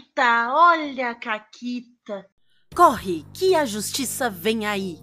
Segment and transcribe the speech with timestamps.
[0.00, 2.26] Caquita, olha a Caquita.
[2.74, 4.98] Corre, que a justiça vem aí.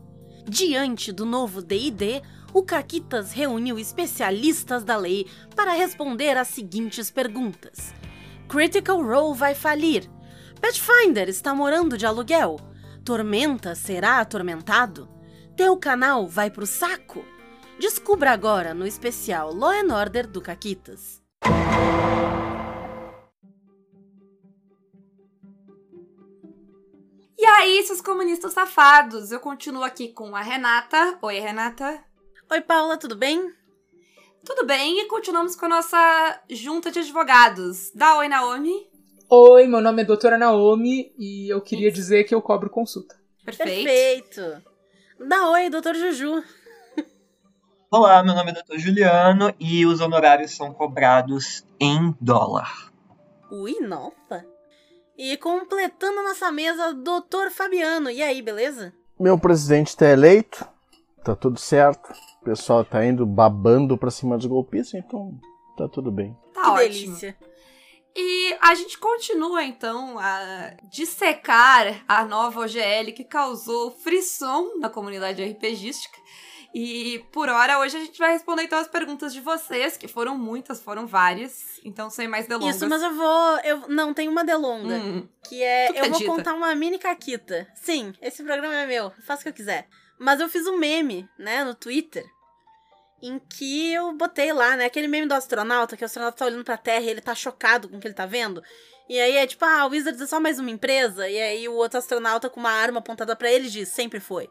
[0.47, 2.21] Diante do novo D&D,
[2.53, 7.93] o Caquitas reuniu especialistas da lei para responder às seguintes perguntas.
[8.47, 10.09] Critical Role vai falir?
[10.59, 12.57] Pathfinder está morando de aluguel?
[13.03, 15.07] Tormenta será atormentado?
[15.55, 17.23] Teu canal vai pro saco?
[17.79, 21.21] Descubra agora no especial Law and Order do Caquitas.
[27.39, 29.31] E aí, seus comunistas safados?
[29.31, 31.19] Eu continuo aqui com a Renata.
[31.21, 32.03] Oi, Renata.
[32.49, 33.53] Oi, Paula, tudo bem?
[34.43, 37.91] Tudo bem, e continuamos com a nossa junta de advogados.
[37.93, 38.89] Dá oi, Naomi.
[39.29, 43.15] Oi, meu nome é doutora Naomi e eu queria dizer que eu cobro consulta.
[43.45, 43.83] Perfeito.
[43.83, 44.63] Perfeito.
[45.19, 46.43] Dá oi, doutor Juju.
[47.91, 48.79] Olá, meu nome é Dr.
[48.79, 52.91] Juliano e os honorários são cobrados em dólar.
[53.51, 54.56] Ui, nossa.
[55.17, 58.09] E completando a nossa mesa, doutor Fabiano.
[58.09, 58.93] E aí, beleza?
[59.19, 60.63] Meu presidente tá eleito,
[61.23, 62.13] tá tudo certo.
[62.41, 65.39] O pessoal tá indo babando pra cima dos golpistas, então
[65.75, 66.37] tá tudo bem.
[66.53, 67.05] Tá que ótimo.
[67.15, 67.37] delícia.
[68.19, 75.43] E a gente continua então a dissecar a nova OGL que causou frisson na comunidade
[75.43, 76.17] RPGística.
[76.73, 80.37] E por hora, hoje a gente vai responder então as perguntas de vocês, que foram
[80.37, 81.79] muitas, foram várias.
[81.83, 82.75] Então, sem mais delongas.
[82.75, 83.59] Isso, mas eu vou.
[83.63, 84.95] Eu, não, tem uma delonga.
[84.95, 85.89] Hum, Que é.
[85.99, 87.67] Eu vou contar uma mini caquita.
[87.75, 89.11] Sim, esse programa é meu.
[89.25, 89.87] Faça o que eu quiser.
[90.19, 92.25] Mas eu fiz um meme, né, no Twitter.
[93.21, 94.85] Em que eu botei lá, né?
[94.85, 97.89] Aquele meme do astronauta, que o astronauta tá olhando pra Terra e ele tá chocado
[97.89, 98.61] com o que ele tá vendo.
[99.09, 101.27] E aí é tipo, ah, o Wizards é só mais uma empresa.
[101.27, 104.47] E aí o outro astronauta com uma arma apontada pra ele diz, sempre foi.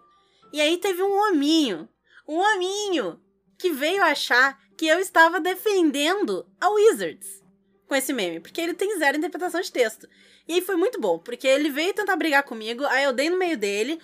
[0.53, 1.89] E aí teve um hominho,
[2.27, 3.21] um hominho,
[3.59, 7.43] que veio achar que eu estava defendendo a Wizards
[7.87, 10.09] com esse meme, porque ele tem zero interpretação de texto.
[10.47, 13.39] E aí foi muito bom, porque ele veio tentar brigar comigo, aí eu dei no
[13.39, 14.01] meio dele,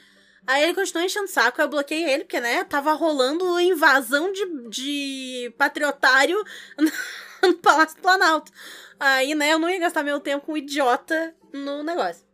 [0.46, 4.32] aí ele continuou enchendo o saco, aí eu bloqueei ele, porque, né, tava rolando invasão
[4.32, 6.42] de, de patriotário
[7.42, 8.52] no Palácio do Planalto.
[8.98, 12.24] Aí, né, eu não ia gastar meu tempo com um idiota no negócio.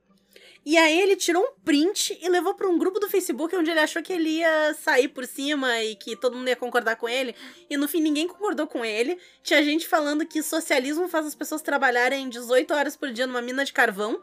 [0.69, 3.81] E aí ele tirou um print e levou para um grupo do Facebook onde ele
[3.81, 7.35] achou que ele ia sair por cima e que todo mundo ia concordar com ele.
[7.71, 9.19] E no fim ninguém concordou com ele.
[9.43, 13.65] Tinha gente falando que socialismo faz as pessoas trabalharem 18 horas por dia numa mina
[13.65, 14.21] de carvão.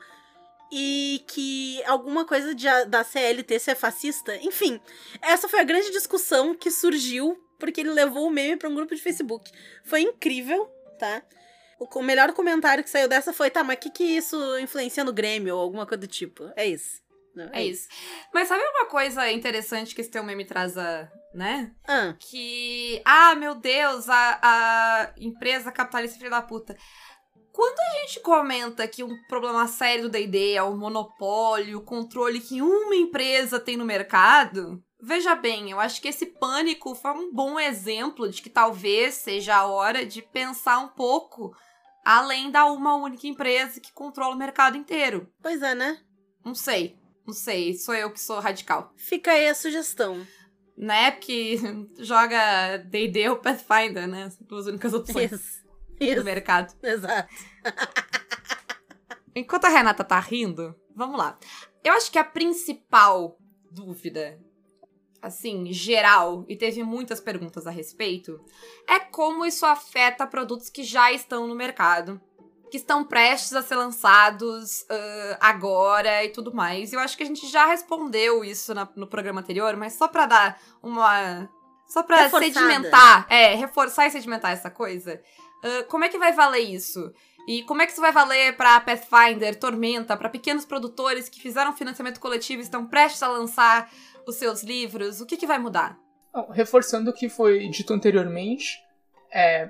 [0.72, 4.38] E que alguma coisa de, da CLT ser fascista.
[4.44, 4.80] Enfim,
[5.24, 8.94] essa foi a grande discussão que surgiu porque ele levou o meme para um grupo
[8.94, 9.52] de Facebook.
[9.84, 10.68] Foi incrível,
[11.00, 11.24] tá?
[11.80, 15.14] O melhor comentário que saiu dessa foi, tá, mas o que, que isso influencia no
[15.14, 16.50] Grêmio ou alguma coisa do tipo?
[16.56, 17.04] É isso.
[17.36, 17.90] Não, É isso.
[18.34, 21.74] Mas sabe uma coisa interessante que esse teu meme traz, a, né?
[21.86, 26.78] Ah, Que, ah, meu Deus, a, a empresa capitalista filha da puta.
[27.52, 32.40] Quando a gente comenta que um problema sério do D&D é o monopólio, o controle
[32.40, 37.32] que uma empresa tem no mercado, veja bem, eu acho que esse pânico foi um
[37.32, 41.56] bom exemplo de que talvez seja a hora de pensar um pouco
[42.04, 45.32] além da uma única empresa que controla o mercado inteiro.
[45.42, 46.02] pois é, né?
[46.44, 48.92] Não sei, não sei, sou eu que sou radical.
[48.96, 50.26] Fica aí a sugestão.
[50.78, 51.12] Né?
[51.12, 51.58] Porque
[52.00, 54.24] joga D&D ou Pathfinder, né?
[54.24, 55.64] As duas únicas opções Isso.
[56.00, 56.24] do Isso.
[56.24, 56.74] mercado.
[56.84, 57.34] Exato.
[59.36, 61.38] Enquanto a Renata tá rindo, vamos lá.
[61.84, 63.38] Eu acho que a principal
[63.72, 64.40] dúvida,
[65.26, 68.40] assim, geral, e teve muitas perguntas a respeito,
[68.88, 72.22] é como isso afeta produtos que já estão no mercado,
[72.72, 76.92] que estão prestes a ser lançados ah, agora e tudo mais.
[76.94, 80.26] Eu acho que a gente já respondeu isso na- no programa anterior, mas só pra
[80.26, 81.50] dar uma.
[81.88, 82.54] Só pra Reforçada.
[82.54, 85.22] sedimentar, é, reforçar e sedimentar essa coisa.
[85.64, 87.12] ah, como é que vai valer isso?
[87.48, 91.74] E como é que isso vai valer pra Pathfinder, Tormenta, pra pequenos produtores que fizeram
[91.78, 93.88] financiamento coletivo e estão prestes a lançar
[94.28, 95.22] os seus livros?
[95.22, 95.98] O que, que vai mudar?
[96.52, 98.78] Reforçando o que foi dito anteriormente,
[99.32, 99.70] é,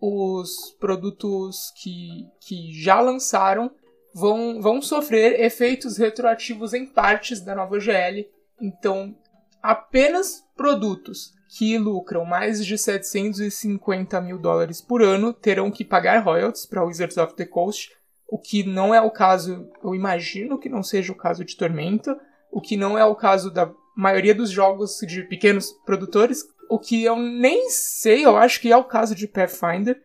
[0.00, 3.70] os produtos que, que já lançaram
[4.14, 8.28] vão, vão sofrer efeitos retroativos em partes da nova GL.
[8.60, 9.16] Então,
[9.62, 16.66] apenas produtos que lucram mais de 750 mil dólares por ano terão que pagar royalties
[16.66, 17.90] para Wizards of the Coast,
[18.28, 22.18] o que não é o caso, eu imagino que não seja o caso de Tormenta,
[22.50, 27.04] o que não é o caso da maioria dos jogos de pequenos produtores, o que
[27.04, 30.02] eu nem sei, eu acho que é o caso de Pathfinder.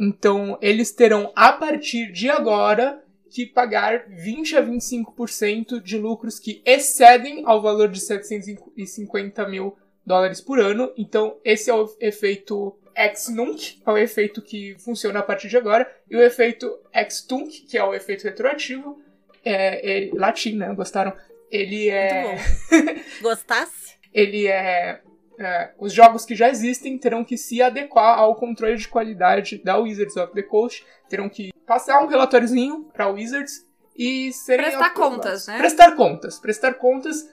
[0.00, 6.62] Então, eles terão a partir de agora que pagar 20 a 25% de lucros que
[6.64, 10.92] excedem ao valor de 750 mil dólares por ano.
[10.96, 15.56] Então, esse é o efeito X-Nunc, que é o efeito que funciona a partir de
[15.56, 19.00] agora, e o efeito X-Tunc, que é o efeito retroativo.
[19.44, 20.74] É, é latim, né?
[20.74, 21.12] Gostaram?
[21.50, 22.36] Ele é.
[23.22, 23.96] Gostasse?
[24.12, 25.00] ele é,
[25.38, 29.76] é, Os jogos que já existem terão que se adequar ao controle de qualidade da
[29.78, 33.66] Wizards of the Coast, terão que passar um relatóriozinho para Wizards
[33.96, 35.16] e serem Prestar aprovados.
[35.16, 35.58] contas, né?
[35.58, 37.28] Prestar contas, prestar contas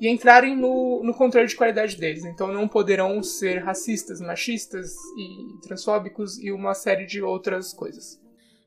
[0.00, 2.24] e entrarem no, no controle de qualidade deles.
[2.24, 8.20] Então não poderão ser racistas, machistas e transfóbicos e uma série de outras coisas.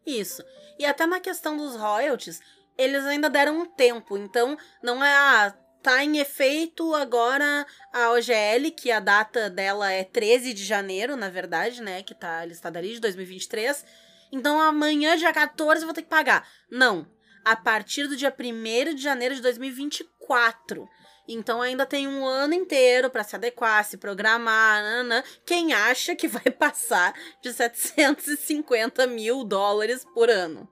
[0.05, 0.43] Isso.
[0.79, 2.39] E até na questão dos royalties,
[2.77, 4.17] eles ainda deram um tempo.
[4.17, 5.11] Então, não é.
[5.11, 11.15] Ah, tá em efeito agora a OGL, que a data dela é 13 de janeiro,
[11.15, 12.03] na verdade, né?
[12.03, 13.85] Que tá listada ali, de 2023.
[14.31, 16.47] Então, amanhã, dia 14, eu vou ter que pagar.
[16.69, 17.07] Não.
[17.45, 20.87] A partir do dia 1 de janeiro de 2024.
[21.27, 24.81] Então ainda tem um ano inteiro para se adequar, se programar.
[24.81, 25.23] Nanã.
[25.45, 30.67] Quem acha que vai passar de 750 mil dólares por ano?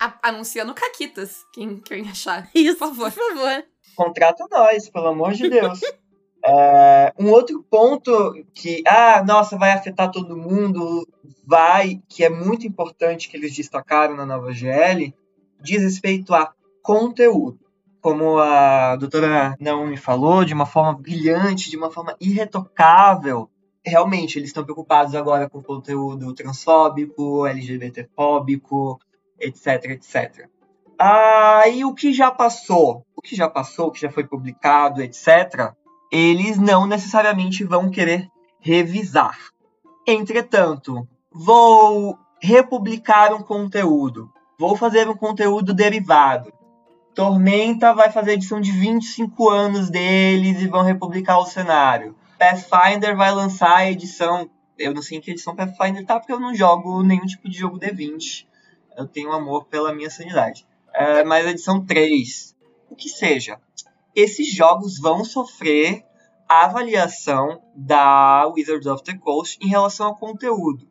[0.00, 2.48] A- anunciando Caquitas, quem, quem achar.
[2.54, 3.12] Isso, Por favor.
[3.12, 3.64] Por favor.
[3.96, 5.80] Contrata nós, pelo amor de Deus.
[6.46, 11.08] É, um outro ponto que, ah, nossa, vai afetar todo mundo,
[11.42, 15.14] vai, que é muito importante que eles destacaram na nova GL,
[15.58, 16.52] diz respeito a
[16.82, 17.58] conteúdo.
[17.98, 23.48] Como a doutora Naomi falou, de uma forma brilhante, de uma forma irretocável,
[23.82, 29.00] realmente eles estão preocupados agora com conteúdo transfóbico, LGBTfóbico,
[29.38, 30.48] etc, etc.
[30.98, 35.72] Aí o que já passou, o que já passou, o que já foi publicado, etc.,
[36.10, 38.28] eles não necessariamente vão querer
[38.60, 39.36] revisar.
[40.06, 46.52] Entretanto, vou republicar um conteúdo, vou fazer um conteúdo derivado.
[47.14, 52.16] Tormenta vai fazer a edição de 25 anos deles e vão republicar o cenário.
[52.38, 54.50] Pathfinder vai lançar a edição.
[54.76, 57.56] Eu não sei em que edição Pathfinder tá, porque eu não jogo nenhum tipo de
[57.56, 58.46] jogo D20.
[58.96, 60.66] Eu tenho amor pela minha sanidade.
[60.92, 62.56] É, mas a edição 3,
[62.90, 63.60] o que seja.
[64.14, 66.04] Esses jogos vão sofrer
[66.48, 70.88] a avaliação da Wizards of the Coast em relação ao conteúdo.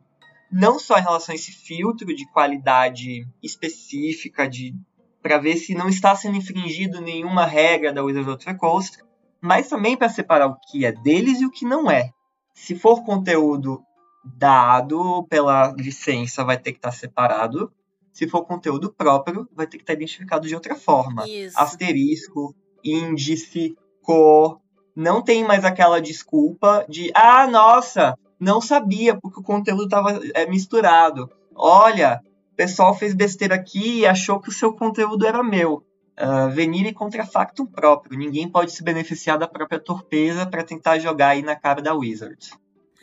[0.50, 4.74] Não só em relação a esse filtro de qualidade específica, de
[5.22, 8.98] para ver se não está sendo infringido nenhuma regra da Wizards of the Coast,
[9.40, 12.10] mas também para separar o que é deles e o que não é.
[12.52, 13.82] Se for conteúdo
[14.22, 17.72] dado pela licença, vai ter que estar separado.
[18.14, 21.28] Se for conteúdo próprio, vai ter que estar identificado de outra forma.
[21.28, 21.58] Isso.
[21.58, 24.60] Asterisco, índice, cor.
[24.94, 30.46] Não tem mais aquela desculpa de, ah, nossa, não sabia porque o conteúdo estava é,
[30.46, 31.28] misturado.
[31.56, 32.20] Olha,
[32.52, 35.84] o pessoal fez besteira aqui e achou que o seu conteúdo era meu.
[36.16, 38.16] Uh, venire contra factum próprio.
[38.16, 42.52] Ninguém pode se beneficiar da própria torpeza para tentar jogar aí na cara da Wizards.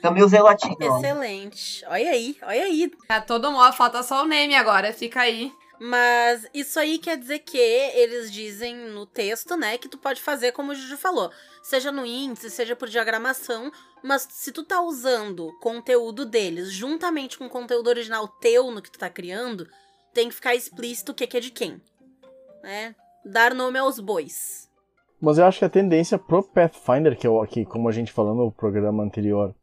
[0.01, 0.75] Também usei latim.
[0.81, 0.97] ó.
[0.97, 1.85] Excelente.
[1.87, 2.91] Olha aí, olha aí.
[3.07, 5.53] Tá todo mundo, falta só o name agora, fica aí.
[5.83, 10.51] Mas isso aí quer dizer que eles dizem no texto, né, que tu pode fazer
[10.51, 11.31] como o Juju falou.
[11.63, 13.71] Seja no índice, seja por diagramação,
[14.03, 18.91] mas se tu tá usando conteúdo deles juntamente com o conteúdo original teu no que
[18.91, 19.67] tu tá criando,
[20.13, 21.81] tem que ficar explícito o que que é de quem.
[22.61, 22.93] Né?
[23.25, 24.69] Dar nome aos bois.
[25.19, 28.35] Mas eu acho que a tendência pro Pathfinder, que, eu, que como a gente falou
[28.35, 29.55] no programa anterior,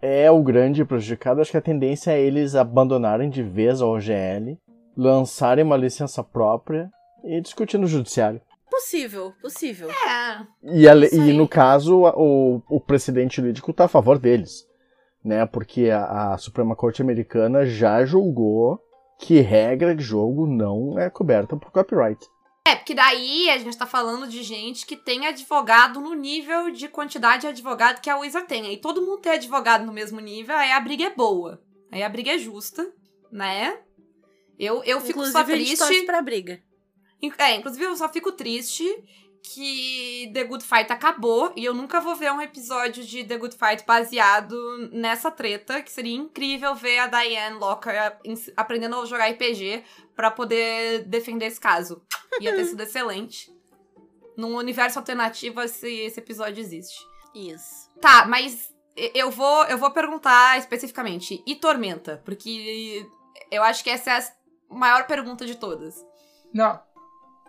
[0.00, 1.40] é o grande prejudicado.
[1.40, 4.58] Acho que a tendência é eles abandonarem de vez a OGL,
[4.96, 6.90] lançarem uma licença própria
[7.24, 8.40] e discutir no judiciário.
[8.70, 9.88] Possível, possível.
[9.90, 10.46] É.
[10.62, 14.66] E, a e no caso, o, o precedente jurídico está a favor deles,
[15.24, 15.46] né?
[15.46, 18.80] Porque a, a Suprema Corte Americana já julgou
[19.18, 22.20] que regra de jogo não é coberta por copyright.
[22.66, 26.88] É, porque daí a gente tá falando de gente que tem advogado no nível de
[26.88, 28.66] quantidade de advogado que a Wizard tem.
[28.66, 31.62] Aí todo mundo tem advogado no mesmo nível, aí a briga é boa.
[31.92, 32.92] Aí a briga é justa,
[33.30, 33.78] né?
[34.58, 36.06] Eu, eu fico Inclusive, só a gente triste.
[36.06, 36.60] pra briga.
[37.38, 38.84] É, inclusive eu só fico triste
[39.48, 43.56] que The Good Fight acabou e eu nunca vou ver um episódio de The Good
[43.56, 48.18] Fight baseado nessa treta, que seria incrível ver a Diane Locker
[48.56, 49.84] aprendendo a jogar RPG
[50.16, 52.02] pra poder defender esse caso.
[52.40, 53.54] Ia ter sido excelente.
[54.36, 57.06] Num universo alternativo esse, esse episódio existe.
[57.32, 57.88] Isso.
[58.00, 61.42] Tá, mas eu vou, eu vou perguntar especificamente.
[61.46, 62.20] E Tormenta?
[62.24, 63.06] Porque
[63.50, 66.04] eu acho que essa é a maior pergunta de todas.
[66.52, 66.85] Não.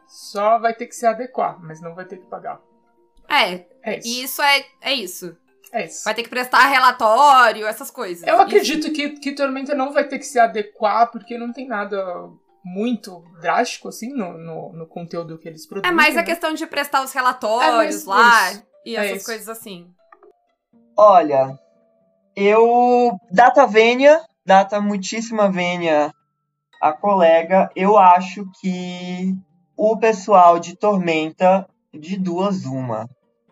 [0.08, 2.60] Só vai ter que se adequar, mas não vai ter que pagar.
[3.30, 4.08] É, É isso.
[4.08, 5.38] E isso é, é isso.
[5.74, 6.06] É isso.
[6.06, 8.26] Vai ter que prestar relatório, essas coisas.
[8.26, 8.44] Eu Isso.
[8.44, 12.02] acredito que, que Tormenta não vai ter que se adequar, porque não tem nada
[12.64, 15.92] muito drástico, assim, no, no, no conteúdo que eles produzem.
[15.92, 16.26] É mais a né?
[16.26, 18.64] questão de prestar os relatórios É lá isso.
[18.86, 19.26] e É essas isso.
[19.26, 19.94] coisas assim.
[20.96, 21.60] Olha,
[22.34, 23.18] Eu.
[23.32, 26.14] Data vênia, data muitíssima vênia
[26.82, 29.36] a colega, eu acho que
[29.78, 33.08] o pessoal de Tormenta, de duas uma.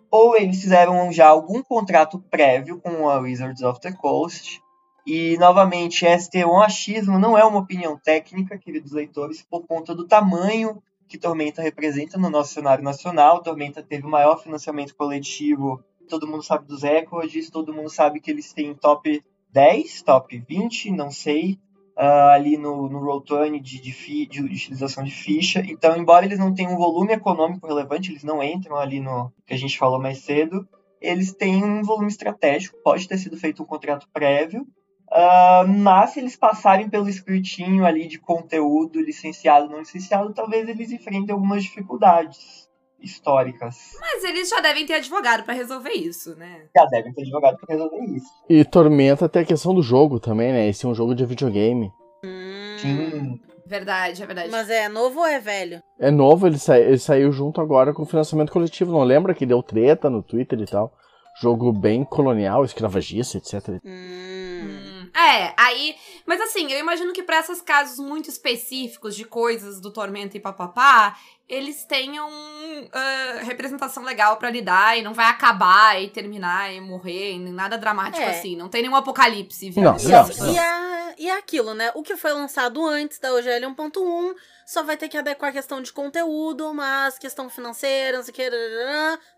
[0.09, 4.59] Ou eles fizeram já algum contrato prévio com a Wizards of the Coast.
[5.05, 9.93] E, novamente, este é um achismo, não é uma opinião técnica, queridos leitores, por conta
[9.93, 13.43] do tamanho que Tormenta representa no nosso cenário nacional.
[13.43, 18.31] Tormenta teve o maior financiamento coletivo, todo mundo sabe dos recordes, todo mundo sabe que
[18.31, 21.59] eles têm top 10, top 20, não sei,
[21.97, 25.63] uh, ali no, no Roll20 de, de, de, utilização de ficha.
[25.65, 29.53] Então, embora eles não tenham um volume econômico relevante, eles não entram ali no que
[29.53, 30.67] a gente falou mais cedo,
[31.01, 34.65] eles têm um volume estratégico, pode ter sido feito um contrato prévio,
[35.11, 40.91] Uh, mas se eles passarem pelo escrutínio ali de conteúdo licenciado não licenciado, talvez eles
[40.91, 42.64] enfrentem algumas dificuldades
[42.99, 43.91] históricas.
[43.99, 46.63] Mas eles já devem ter advogado para resolver isso, né?
[46.75, 48.27] Já devem ter advogado para resolver isso.
[48.49, 50.67] E Tormenta tem a questão do jogo também, né?
[50.67, 51.91] Esse é um jogo de videogame.
[52.23, 53.39] Hum, Sim.
[53.67, 54.49] Verdade, é verdade.
[54.51, 55.81] Mas é novo ou é velho?
[55.99, 58.91] É novo, ele, sa ele saiu junto agora com o financiamento coletivo.
[58.91, 60.93] Não lembra que deu treta no Twitter e tal?
[61.41, 63.81] Jogo bem colonial, escravagista, etc.
[63.83, 64.94] Hum.
[65.15, 65.95] É, aí.
[66.25, 70.39] Mas assim, eu imagino que para esses casos muito específicos de coisas do Tormento e
[70.39, 71.15] papapá,
[71.47, 77.37] eles tenham uh, representação legal para lidar e não vai acabar e terminar e morrer,
[77.39, 78.29] nem nada dramático É.
[78.31, 78.55] assim.
[78.57, 79.69] Não tem nenhum apocalipse.
[79.69, 79.83] viu?
[79.83, 81.91] Não, E, não, é- e, é, e é aquilo, né?
[81.95, 84.33] O que foi lançado antes da OGL 1.1
[84.65, 88.35] só vai ter que adequar a questão de conteúdo, mas questão financeira, não sei o
[88.35, 88.49] que,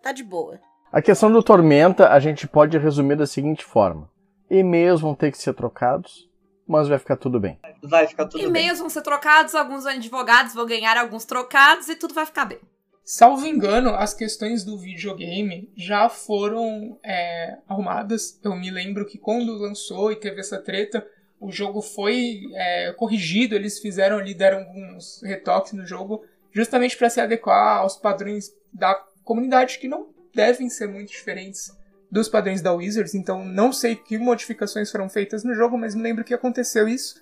[0.02, 0.60] tá de boa.
[0.92, 4.10] A questão do Tormenta a gente pode resumir da seguinte forma:
[4.50, 6.30] e-mails vão ter que ser trocados,
[6.68, 7.60] mas vai ficar tudo bem.
[7.82, 8.48] Vai ficar tudo bem.
[8.48, 12.60] E-mails vão ser trocados, alguns advogados vão ganhar alguns trocados e tudo vai ficar bem.
[13.04, 18.38] Salvo engano, as questões do videogame já foram é, arrumadas.
[18.44, 21.08] Eu me lembro que quando lançou e teve essa treta,
[21.40, 23.56] o jogo foi é, corrigido.
[23.56, 28.94] Eles fizeram ali, deram alguns retoques no jogo, justamente para se adequar aos padrões da
[29.24, 31.72] comunidade, que não devem ser muito diferentes
[32.12, 33.14] dos padrões da Wizards.
[33.16, 37.16] Então, não sei que modificações foram feitas no jogo, mas me lembro que aconteceu isso.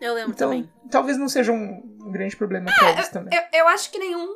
[0.00, 0.68] Eu lembro Então, também.
[0.90, 1.80] talvez não seja um
[2.10, 3.32] grande problema para eles também.
[3.38, 4.26] Eu, eu acho que nenhum.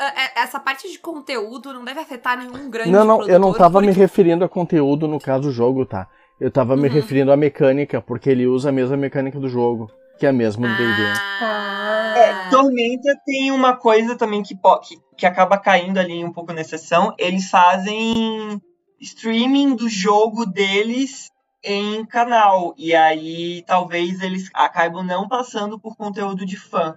[0.00, 3.52] é, é, Essa parte de conteúdo não deve afetar nenhum grande Não, não, eu não
[3.52, 6.08] produtor, tava me porque- referindo a conteúdo no caso do jogo, tá?
[6.40, 6.94] Eu tava me Uhum.
[6.94, 10.66] referindo à mecânica, porque ele usa a mesma mecânica do jogo, que é a mesma
[10.66, 11.02] do D&D.
[11.40, 16.52] Ah, É, Tormenta tem uma coisa também que, que, que acaba caindo ali um pouco
[16.52, 17.14] na exceção.
[17.18, 18.60] Eles fazem
[19.00, 21.30] streaming do jogo deles
[21.62, 22.74] em canal.
[22.76, 26.96] E aí talvez eles acabam não passando por conteúdo de fã.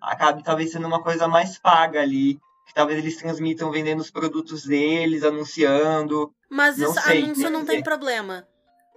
[0.00, 2.38] Acabe talvez sendo uma coisa mais paga ali.
[2.66, 6.30] Que talvez eles transmitam vendendo os produtos deles, anunciando.
[6.50, 8.46] mas Não isso, sei, anúncio não quer tem problema.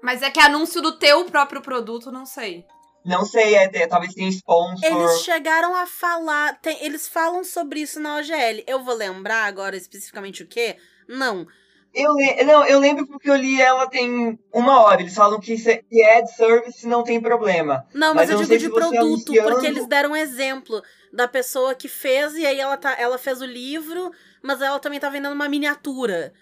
[0.04, 2.66] Mas é que anúncio do teu próprio produto, não sei.
[3.06, 4.84] Não sei, é, é, talvez tenha sponsor.
[4.84, 6.60] Eles chegaram a falar.
[6.62, 8.64] tem- eles falam sobre isso na OGL.
[8.68, 10.78] Eu vou lembrar agora especificamente o quê?
[11.08, 11.48] Não.
[11.94, 12.14] Eu,
[12.46, 15.02] não, eu lembro porque eu li ela tem uma hora.
[15.02, 17.86] Eles falam que, se- que ad service não tem problema.
[17.94, 18.98] Não, Mas mas, eu eu digo de você produto,
[19.32, 20.82] anunciando- porque eles deram um exemplo
[21.12, 25.00] da pessoa que fez, e aí ela, tá, ela fez o livro, mas ela também
[25.00, 26.34] tá vendendo uma miniatura.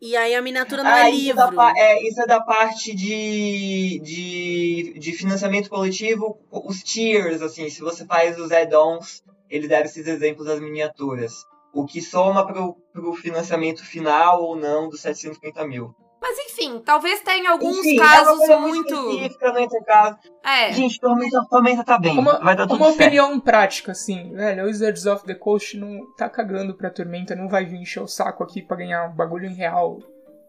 [0.00, 1.56] E aí a miniatura não ah, é isso, é livro.
[1.56, 7.80] da, é, isso é da parte de, de, de financiamento coletivo, os tiers, assim, se
[7.80, 11.32] você faz os add-ons, eles deram esses exemplos das miniaturas.
[11.72, 15.94] O que soma pro, pro financiamento final ou não dos 750 mil.
[16.20, 18.94] Mas enfim, talvez tenha alguns Enfim, é casos coisa muito.
[18.94, 20.18] específica, não entra caso.
[20.44, 20.72] É.
[20.72, 22.16] Gente, Tormenta, Tormenta tá bem.
[22.16, 23.00] Uma, vai dar tudo uma certo.
[23.00, 27.48] opinião prática, assim, velho, o Wizards of the Coast não tá cagando pra Tormenta, não
[27.48, 29.98] vai vir encher o saco aqui pra ganhar um bagulho em real.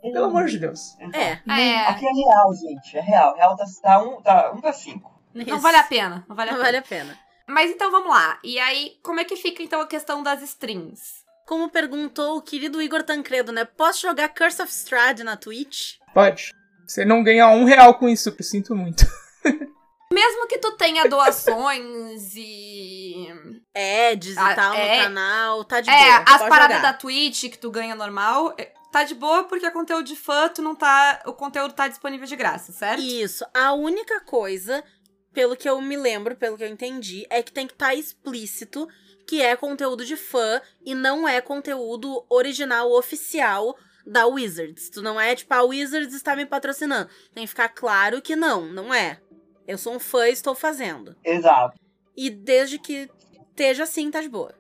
[0.04, 0.96] Pelo amor de Deus.
[1.14, 1.40] É.
[1.50, 1.88] É.
[1.88, 2.98] Aqui é real, gente.
[2.98, 3.36] É real.
[3.36, 5.12] Real tá, tá, um, tá um pra cinco.
[5.34, 5.58] Não Isso.
[5.60, 6.24] vale a pena.
[6.30, 6.66] Não vale a Não pena.
[6.66, 7.18] vale a pena.
[7.48, 8.40] Mas então vamos lá.
[8.44, 11.24] E aí, como é que fica então a questão das strings?
[11.46, 13.66] Como perguntou o querido Igor Tancredo, né?
[13.66, 15.96] Posso jogar Curse of Strahd na Twitch?
[16.14, 16.54] Pode.
[16.88, 19.06] Você não ganha um real com isso, eu sinto muito.
[20.14, 23.28] Mesmo que tu tenha doações e.
[23.76, 24.98] Ads Ah, e tal é.
[24.98, 26.18] no canal, tá de é, boa.
[26.20, 26.92] as pode paradas jogar.
[26.92, 30.48] da Twitch que tu ganha normal, é, tá de boa porque é conteúdo de fã,
[30.50, 31.22] tu não tá.
[31.26, 33.02] O conteúdo tá disponível de graça, certo?
[33.02, 33.44] Isso.
[33.54, 34.84] A única coisa,
[35.34, 38.88] pelo que eu me lembro, pelo que eu entendi, é que tem que estar explícito
[39.26, 43.76] que é conteúdo de fã e não é conteúdo original oficial
[44.06, 44.90] da Wizards.
[44.90, 47.10] Tu não é tipo, a Wizards está me patrocinando.
[47.34, 49.20] Tem que ficar claro que não, não é.
[49.68, 51.16] Eu sou um fã e estou fazendo.
[51.24, 51.80] Exato.
[52.16, 53.10] E desde que
[53.50, 54.54] esteja assim, tá de boa.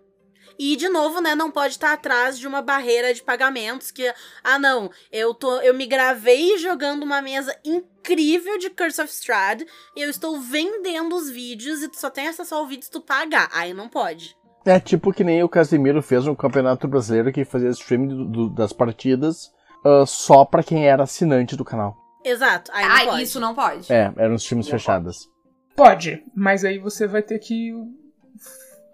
[0.60, 4.12] E, de novo, né, não pode estar atrás de uma barreira de pagamentos que,
[4.44, 9.66] ah, não, eu tô, eu me gravei jogando uma mesa incrível de Curse of Strahd
[9.96, 13.02] e eu estou vendendo os vídeos e tu só tem acesso ao vídeo se tu
[13.02, 13.50] pagar.
[13.54, 14.36] Aí não pode.
[14.66, 18.50] É tipo que nem o Casemiro fez no Campeonato Brasileiro que fazia streaming do- do-
[18.50, 19.52] das partidas
[19.86, 21.98] ah, só pra quem era assinante do canal.
[22.24, 23.24] Exato, aí não Ah, pode.
[23.24, 23.92] isso não pode.
[23.92, 25.28] É, eram streams fechadas.
[25.76, 27.74] Pode, mas aí você vai ter que.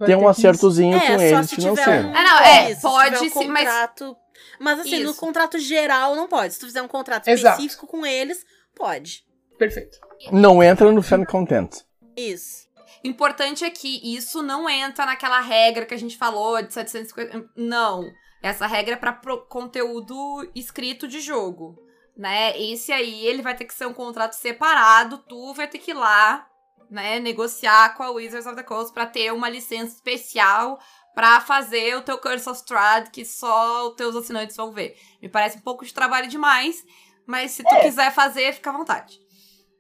[0.06, 2.08] Ter um acertozinho É, com só eles se tiver financeiro.
[2.08, 2.16] um...
[2.16, 4.18] É, não, é, Isso, pode se tiver um sim, mas- contrato...
[4.60, 5.20] Mas assim, no Isso.
[5.20, 6.54] contrato geral não pode.
[6.54, 7.56] Se tu fizer um contrato Exato.
[7.62, 9.24] específico com eles, pode.
[9.58, 9.98] Perfeito.
[10.32, 11.82] Não entra no fan content.
[12.16, 12.68] Isso.
[13.04, 17.50] Importante é que isso não entra naquela regra que a gente falou de 750.
[17.56, 18.04] Não.
[18.42, 20.16] Essa regra é pra pro- conteúdo
[20.56, 21.78] escrito de jogo.
[22.18, 22.58] Né?
[22.60, 25.20] Esse aí, ele vai ter que ser um contrato separado.
[25.20, 26.46] Tu vai ter que ir lá,
[26.90, 27.20] né?
[27.20, 30.80] Negociar com a Wizards of the Coast pra ter uma licença especial
[31.14, 34.96] pra fazer o teu Curse of Strahd que só os teus assinantes vão ver.
[35.22, 36.84] Me parece um pouco de trabalho demais,
[37.26, 37.82] mas se tu É.
[37.82, 39.20] quiser fazer, fica à vontade.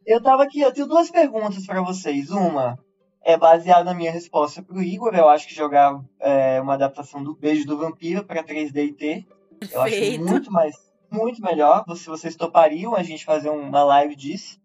[0.06, 2.30] Eu tava aqui, eu tenho duas perguntas pra vocês.
[2.32, 2.78] Uma
[3.24, 5.13] é baseada na minha resposta pro Igor.
[5.16, 9.28] Eu acho que jogar é, uma adaptação do Beijo do Vampiro pra 3D e T.
[9.72, 10.25] Eu acho Perfeito.
[10.25, 10.75] muito mais,
[11.12, 11.84] muito melhor.
[11.96, 14.60] Se vocês topariam a gente fazer uma live disso.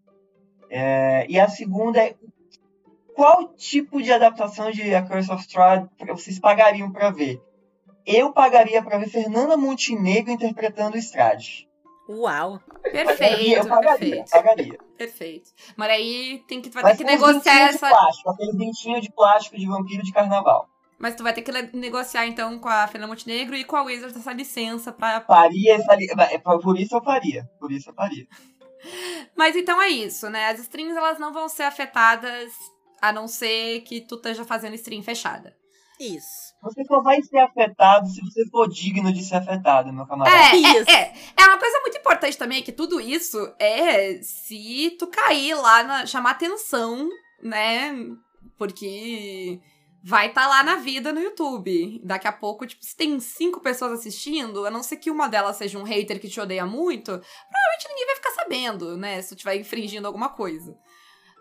[0.71, 2.17] É, e a segunda é
[3.15, 7.41] qual tipo de adaptação de A Curse of Strahd vocês pagariam pra ver?
[8.07, 11.67] Eu pagaria pra ver Fernanda Montenegro interpretando o Strade.
[12.07, 12.61] Uau.
[12.83, 14.31] Perfeito, eu pagaria, perfeito.
[14.31, 14.79] pagaria.
[14.99, 15.51] Perfeito.
[15.75, 17.87] Mas aí tem que, tu vai Mas ter que negociar essa.
[17.89, 20.69] de plástico, aqueles dentinhos de plástico de vampiro de carnaval.
[20.99, 24.17] Mas tu vai ter que negociar então com a Fernanda Montenegro e com a Wizards
[24.17, 25.23] essa licença pra.
[25.23, 27.49] Faria essa li- é, por por isso eu faria.
[27.59, 28.27] Por isso eu faria.
[29.35, 30.49] Mas então é isso, né?
[30.51, 32.53] As strings elas não vão ser afetadas
[33.09, 35.57] a não ser que tu esteja fazendo stream fechada.
[35.99, 36.55] Isso.
[36.63, 40.37] Você só vai ser afetado se você for digno de ser afetado, meu camarada.
[40.37, 40.91] É, Isso.
[40.91, 41.15] é, é.
[41.37, 46.07] É uma coisa muito importante também que tudo isso é se tu cair lá na.
[46.07, 47.09] chamar atenção,
[47.43, 47.95] né?
[48.57, 49.61] Porque
[50.03, 52.01] vai estar lá na vida no YouTube.
[52.03, 55.57] Daqui a pouco, tipo, se tem cinco pessoas assistindo, a não ser que uma delas
[55.57, 59.23] seja um hater que te odeia muito, provavelmente ninguém vai ficar sabendo, né?
[59.23, 60.77] Se tu estiver infringindo alguma coisa.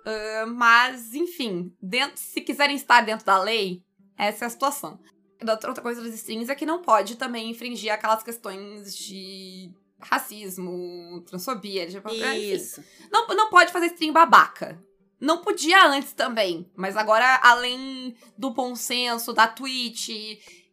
[0.06, 3.82] Ah, mas, enfim, dentro, se quiserem estar dentro da lei,
[4.18, 5.00] essa é a situação.
[5.48, 11.22] Outra outra coisa das strings é que não pode também infringir aquelas questões de racismo,
[11.26, 12.54] transfobia, tipo, enfim.
[12.54, 12.84] Isso.
[13.12, 14.82] Não, não pode fazer stream babaca.
[15.20, 20.10] Não podia antes também, mas agora, além do bom senso, da Twitch,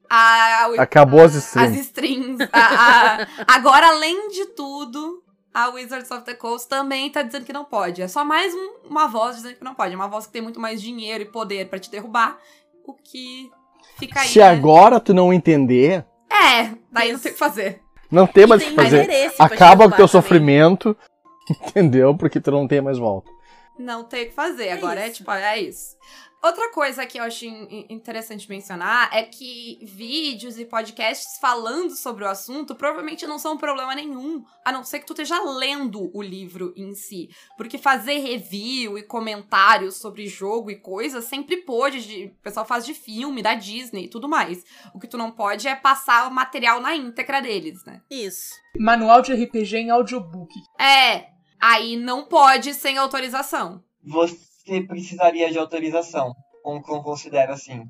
[0.08, 1.80] a, Acabou as as streams.
[1.80, 7.44] strings, a- a- agora, além de tudo, a Wizards of the Coast também tá dizendo
[7.44, 8.00] que não pode.
[8.02, 9.92] É só mais um- uma voz dizendo que não pode.
[9.92, 12.38] É uma voz que tem muito mais dinheiro e poder pra te derrubar,
[12.86, 13.50] o que
[13.98, 14.28] fica aí.
[14.28, 14.48] Se né?
[14.48, 17.82] agora tu não entender, É, daí não tem o que fazer.
[18.10, 19.32] não tem mais o que fazer.
[19.38, 20.08] Acaba com o teu também.
[20.08, 20.96] sofrimento,
[21.50, 22.16] entendeu?
[22.16, 23.30] Porque tu não tem mais volta.
[23.78, 24.70] Não tem o que fazer.
[24.70, 25.16] Agora é isso.
[25.16, 25.96] tipo, é isso.
[26.42, 32.24] Outra coisa que eu acho in- interessante mencionar é que vídeos e podcasts falando sobre
[32.24, 36.22] o assunto provavelmente não são problema nenhum, a não ser que tu esteja lendo o
[36.22, 37.28] livro em si.
[37.58, 42.86] Porque fazer review e comentários sobre jogo e coisas sempre pôde, de- o pessoal faz
[42.86, 44.64] de filme, da Disney e tudo mais.
[44.94, 48.00] O que tu não pode é passar o material na íntegra deles, né?
[48.10, 48.54] Isso.
[48.78, 50.52] Manual de RPG em audiobook.
[50.80, 51.26] É,
[51.60, 53.84] aí não pode sem autorização.
[54.02, 54.49] Você
[54.86, 56.32] precisaria de autorização.
[56.62, 57.82] Como, como considera assim?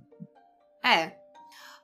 [0.85, 1.13] É.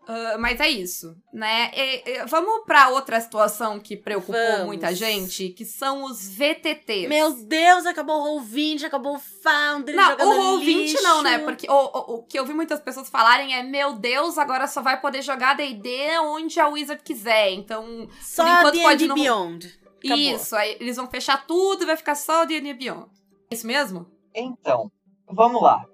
[0.09, 1.72] Ah, mas é isso, né?
[1.75, 4.66] E- e- vamos pra outra situação que preocupou Vamos.
[4.66, 7.09] muita gente, que são os VTTs.
[7.09, 10.16] Meu Deus, acabou o Roll20, acabou o Foundry, Não, o
[10.61, 11.03] Roll20 lixo.
[11.03, 11.40] não, né?
[11.40, 14.81] Porque o, o, o que eu vi muitas pessoas falarem é: Meu Deus, agora só
[14.81, 17.51] vai poder jogar DD onde a Wizard quiser.
[17.55, 19.81] Então, Só enquanto D&D pode não- Beyond.
[20.05, 20.16] Acabou.
[20.18, 20.55] isso.
[20.55, 23.09] Aí eles vão fechar tudo e vai ficar só o D&D Beyond.
[23.51, 24.07] É Isso mesmo?
[24.37, 24.92] Então,
[25.27, 25.85] vamos lá.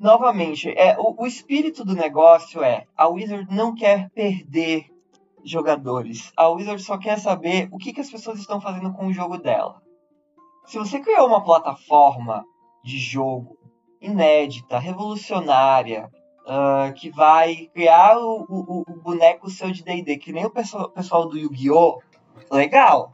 [0.00, 4.86] Novamente, é, o, o espírito do negócio é a Wizard não quer perder
[5.44, 6.32] jogadores.
[6.36, 9.36] A Wizard só quer saber o que, que as pessoas estão fazendo com o jogo
[9.38, 9.82] dela.
[10.66, 12.44] Se você criou uma plataforma
[12.84, 13.58] de jogo
[14.00, 16.10] inédita, revolucionária,
[16.46, 20.88] ah, que vai criar o, o- o boneco seu de D&D, que nem o pessoal,
[20.90, 21.98] pessoal do Yu-Gi-Oh!
[22.50, 23.12] Legal!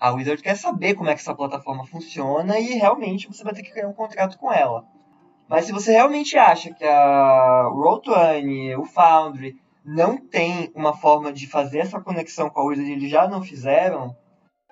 [0.00, 3.62] A Wizard quer saber como é que essa plataforma funciona e realmente você vai ter
[3.62, 4.84] que criar um contrato com ela.
[5.48, 11.46] Mas se você realmente acha que a Roll20, o Foundry, não tem uma forma de
[11.46, 14.16] fazer essa conexão com a Wizard e eles já não fizeram,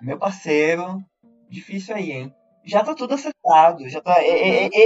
[0.00, 1.04] meu parceiro,
[1.50, 2.34] difícil aí, hein?
[2.64, 4.14] Já tá tudo acertado, já tá,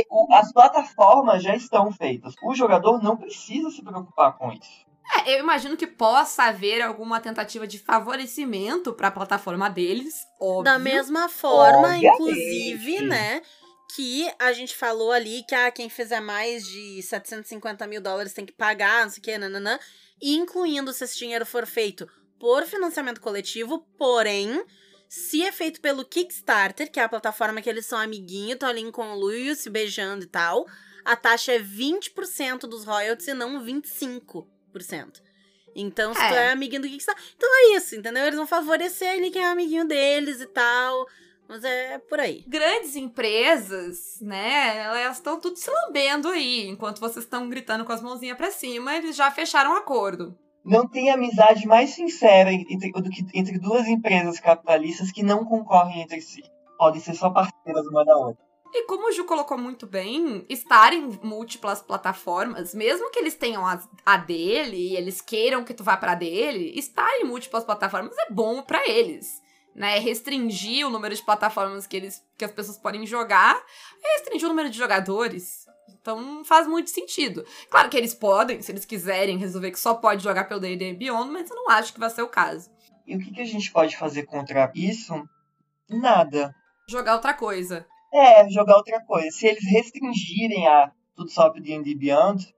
[0.08, 2.34] o- as plataformas já estão feitas.
[2.42, 4.86] O jogador não precisa se preocupar com isso.
[5.14, 10.64] É, eu imagino que possa haver alguma tentativa de favorecimento pra plataforma deles, óbvio.
[10.64, 12.06] Da mesma forma, Obviamente.
[12.06, 13.42] inclusive, né?
[13.94, 18.46] Que a gente falou ali que ah, quem fizer mais de 750 mil dólares tem
[18.46, 19.78] que pagar, não sei o que, nananã.
[20.20, 24.64] Incluindo se esse dinheiro for feito por financiamento coletivo, porém,
[25.08, 28.90] se é feito pelo Kickstarter, que é a plataforma que eles são amiguinho, estão ali
[28.90, 30.66] com o Luio se beijando e tal,
[31.04, 34.46] a taxa é 20% dos royalties e não 25%.
[35.74, 36.48] Então, se tu É.
[36.48, 37.24] é amiguinho do Kickstarter.
[37.36, 38.24] Então é isso, entendeu?
[38.24, 41.06] Eles vão favorecer ali quem é amiguinho deles e tal.
[41.48, 42.44] Mas é por aí.
[42.46, 46.66] Grandes empresas, né, elas estão tudo se lambendo aí.
[46.68, 50.36] Enquanto vocês estão gritando com as mãozinhas pra cima, eles já fecharam um acordo.
[50.64, 56.02] Não tem amizade mais sincera entre, do que entre duas empresas capitalistas que não concorrem
[56.02, 56.42] entre si.
[56.78, 58.44] Podem ser só parceiras uma da outra.
[58.74, 63.66] E como o Ju colocou muito bem, estar em múltiplas plataformas, mesmo que eles tenham
[63.66, 68.16] a, a dele e eles queiram que tu vá pra dele, estar em múltiplas plataformas
[68.16, 69.42] é bom pra eles.
[69.74, 73.56] Né, restringir o número de plataformas que, eles, que as pessoas podem jogar
[74.04, 75.66] é restringir o número de jogadores.
[75.88, 77.44] Então não faz muito sentido.
[77.70, 81.30] Claro que eles podem, se eles quiserem, resolver que só pode jogar pelo D&D Beyond,
[81.30, 82.70] mas eu não acho que vai ser o caso.
[83.06, 85.26] E o que, que a gente pode fazer contra isso?
[85.88, 86.54] Nada.
[86.86, 87.86] Jogar outra coisa.
[88.12, 89.30] É, jogar outra coisa.
[89.30, 92.54] Se eles restringirem a tudo só pro D&D Beyond,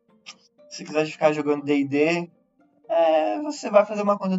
[0.69, 2.31] se quiser ficar jogando D&D,
[2.88, 4.37] é, você vai fazer uma conta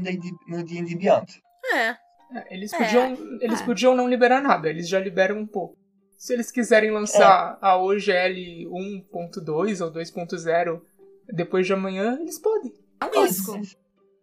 [0.47, 1.41] no D&D Beyond.
[1.73, 1.97] É.
[2.33, 3.65] É, eles É, podiam, eles é.
[3.65, 5.77] podiam não liberar nada, eles já liberam um pouco.
[6.17, 10.81] Se eles quiserem lançar a OGL 1.2 ou 2.0
[11.27, 12.73] depois de amanhã, eles podem.
[12.99, 13.59] É um risco.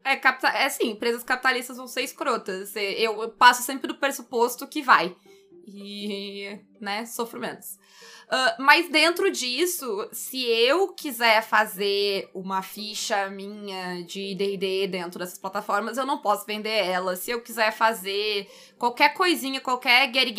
[0.04, 2.74] É, capta é assim, empresas capitalistas vão ser escrotas.
[2.74, 5.14] É, Eu, eu passo sempre do pressuposto que vai.
[5.66, 7.78] E, né, sofrimentos.
[8.34, 15.36] Ah, mas dentro disso, se eu quiser fazer uma ficha minha de D&D dentro dessas
[15.36, 17.14] plataformas, eu não posso vender ela.
[17.14, 20.34] Se eu quiser fazer qualquer coisinha, qualquer get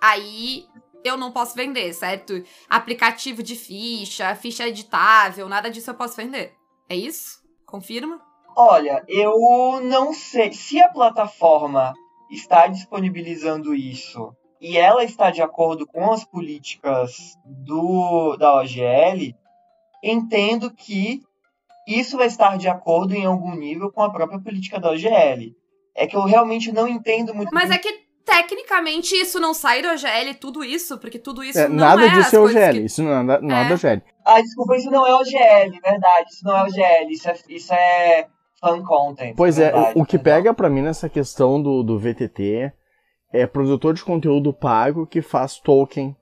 [0.00, 0.66] aí,
[1.04, 2.44] eu não posso vender, certo?
[2.70, 6.54] Aplicativo de ficha, ficha editável, nada disso eu posso vender.
[6.88, 7.42] É isso?
[7.66, 8.22] Confirma?
[8.56, 10.52] Olha, eu não sei.
[10.52, 11.92] Se a plataforma
[12.30, 14.32] está disponibilizando isso
[14.68, 19.34] e ela está de acordo com as políticas do, da OGL,
[20.02, 21.22] entendo que
[21.86, 25.54] isso vai estar de acordo em algum nível com a própria política da OGL.
[25.94, 29.82] É que eu realmente não entendo muito Mas bem é que tecnicamente isso não sai
[29.82, 32.72] do OGL, tudo isso, porque tudo isso É, não nada é disso é OGL.
[32.72, 33.74] que- Isso não é nada, nada É.
[33.74, 34.02] OGL.
[34.24, 36.30] Ah, desculpa, isso não é OGL, verdade.
[36.30, 38.26] Isso não é OGL, isso é, isso é
[38.60, 39.34] fan content.
[39.36, 40.42] Pois é, verdade, o, o que perdão.
[40.42, 42.72] pega pra mim nessa questão do, do VTT
[43.40, 46.14] é produtor de conteúdo pago que faz token,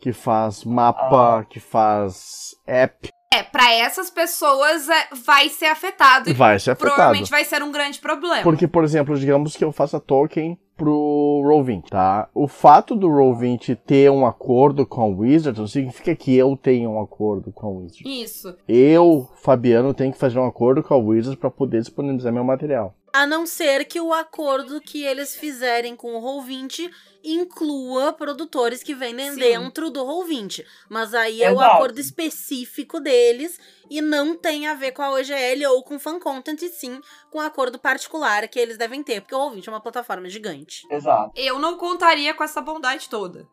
[0.00, 1.44] que faz mapa, Ah.
[1.44, 3.08] que faz app.
[3.34, 6.90] É, pra essas pessoas é, vai ser afetado Vai ser afetado.
[6.94, 8.42] provavelmente vai ser um grande problema.
[8.42, 12.28] Porque, por exemplo, digamos que eu faça token pro Roll20, tá?
[12.34, 16.90] O fato do Roll20 ter um acordo com a Wizards não significa que eu tenha
[16.90, 18.02] um acordo com a Wizards.
[18.04, 18.54] Isso.
[18.68, 22.94] Eu, Fabiano, tenho que fazer um acordo com a Wizards pra poder disponibilizar meu material.
[23.12, 26.90] A não ser que o acordo que eles fizerem com o Roll20
[27.22, 29.38] inclua produtores que vendem Sim.
[29.38, 30.64] dentro do Roll20.
[30.88, 33.58] Mas aí é o acordo específico deles
[33.90, 37.38] e não tem a ver com a OGL ou com fan content, e sim com
[37.38, 40.86] o acordo particular que eles devem ter, porque o Roll20 é uma plataforma gigante.
[40.90, 41.30] Exato.
[41.36, 43.46] Eu não contaria com essa bondade toda.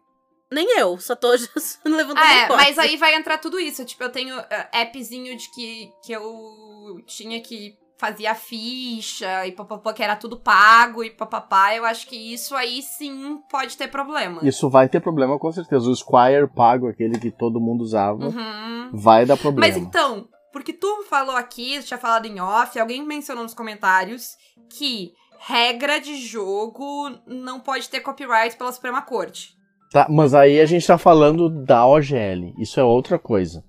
[0.51, 1.29] Nem eu, só tô
[1.85, 2.65] levantando É, hipótese.
[2.65, 3.85] mas aí vai entrar tudo isso.
[3.85, 9.93] Tipo, eu tenho eh, appzinho de que, que eu tinha que fazia ficha e papapá,
[9.93, 11.75] que era tudo pago e papapá.
[11.75, 14.39] Eu acho que isso aí sim pode ter problema.
[14.41, 15.89] Isso vai ter problema com certeza.
[15.89, 18.89] O Squire pago, aquele que todo mundo usava, Uhum.
[18.93, 19.67] vai dar problema.
[19.67, 24.37] Mas então, porque tu falou aqui, tinha falado em off, alguém mencionou nos comentários
[24.69, 29.57] que regra de jogo não pode ter copyright pela Suprema Corte.
[29.91, 32.53] Tá, mas aí a gente tá falando da OGL.
[32.57, 33.63] Isso é outra coisa.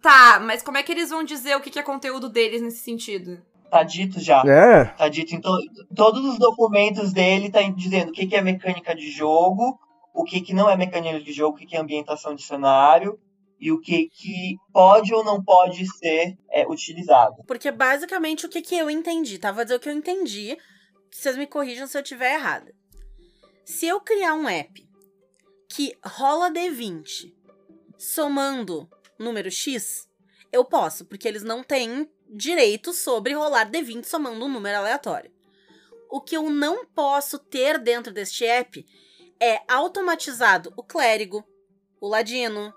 [0.00, 2.78] Tá, mas como é que eles vão dizer o que que é conteúdo deles nesse
[2.84, 3.40] sentido?
[3.72, 4.42] Tá dito já.
[4.46, 5.56] É, Tá dito em to-
[5.96, 9.78] todos os documentos dele, tá dizendo o que, que é mecânica de jogo,
[10.12, 13.18] o que, que não é mecânica de jogo, o que, que é ambientação de cenário
[13.58, 17.36] e o que, que pode ou não pode ser é, utilizado.
[17.46, 19.50] Porque basicamente o que, que eu entendi, tá?
[19.50, 20.54] Vou dizer o que eu entendi.
[21.10, 22.70] Vocês me corrijam se eu estiver errada.
[23.64, 24.86] Se eu criar um app
[25.74, 27.32] que rola D20
[27.96, 28.86] somando
[29.18, 30.06] número X,
[30.52, 35.30] eu posso, porque eles não têm direito sobre rolar D20 somando um número aleatório.
[36.10, 38.84] O que eu não posso ter dentro deste app
[39.40, 41.44] é automatizado o clérigo,
[42.00, 42.72] o ladino,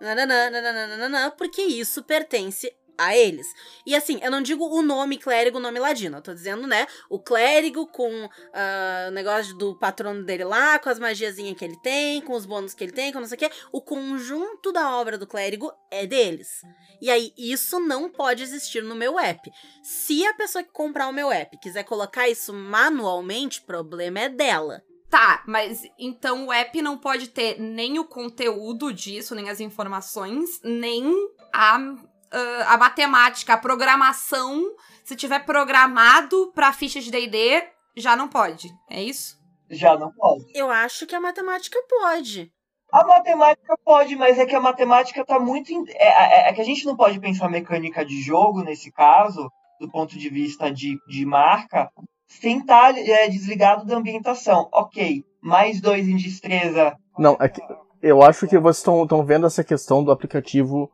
[0.00, 2.74] nananã, nananã, porque isso pertence
[3.06, 3.46] a eles.
[3.86, 6.18] E assim, eu não digo o nome clérigo, o nome ladino.
[6.18, 10.88] Eu tô dizendo, né, o clérigo com ah, o negócio do patrono dele lá, com
[10.88, 13.38] as magiazinhas que ele tem, com os bônus que ele tem, com não sei o
[13.38, 13.50] quê.
[13.70, 16.62] O conjunto da obra do clérigo é deles.
[17.00, 19.50] E aí, isso não pode existir no meu app.
[19.82, 24.82] Se a pessoa que comprar o meu app quiser colocar isso manualmente, problema é dela.
[25.12, 30.58] Tá, mas então o app não pode ter nem o conteúdo disso, nem as informações,
[30.64, 31.12] nem
[31.52, 31.96] a,
[32.32, 34.62] ah, a matemática, a programação.
[35.04, 37.62] Se tiver programado pra ficha de DD,
[37.96, 38.68] já não pode.
[38.90, 39.36] É isso?
[39.70, 40.44] Já não pode.
[40.54, 42.50] Eu acho que a matemática pode.
[42.92, 45.72] A matemática pode, mas é que a matemática tá muito.
[45.72, 49.50] in- É, é- é que a gente não pode pensar mecânica de jogo nesse caso,
[49.80, 51.88] do ponto de vista de, de marca,
[52.28, 54.68] sem estar é, desligado da ambientação.
[54.72, 56.94] Ok, mais dois em destreza.
[57.18, 57.60] Não, é que
[58.02, 60.90] eu acho que vocês estão vendo essa questão do aplicativo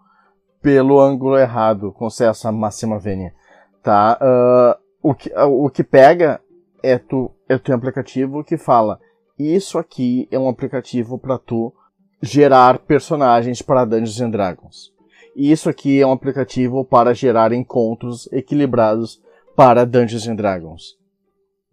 [0.62, 3.34] pelo ângulo errado, com essa máxima vênia.
[3.82, 4.18] Tá?
[4.20, 6.40] Ah, o, que, ah, o que pega
[6.82, 8.98] é tu, é tu um aplicativo que fala
[9.38, 11.72] isso aqui é um aplicativo para tu
[12.20, 14.92] gerar personagens para Dungeons and Dragons.
[15.36, 19.22] E isso aqui é um aplicativo para gerar encontros equilibrados
[19.54, 20.98] para Dungeons and Dragons.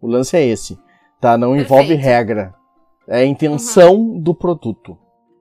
[0.00, 0.78] O lance é esse,
[1.20, 1.36] tá?
[1.36, 2.04] Não envolve Perfeito.
[2.04, 2.54] regra.
[3.08, 4.96] É a intenção do produto.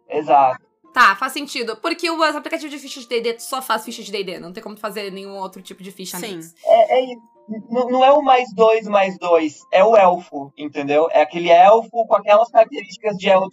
[0.09, 0.64] Exato.
[0.95, 1.75] Tá, faz sentido.
[1.75, 4.39] Porque o aplicativo de ficha de D&D só faz ficha de D&D.
[4.39, 6.39] Não tem como fazer nenhum outro tipo de ficha Sim.
[6.65, 7.21] É, é isso.
[7.69, 11.09] Não é o mais dois mais dois, é o elfo, entendeu?
[11.11, 13.49] É aquele elfo com aquelas características de elfo.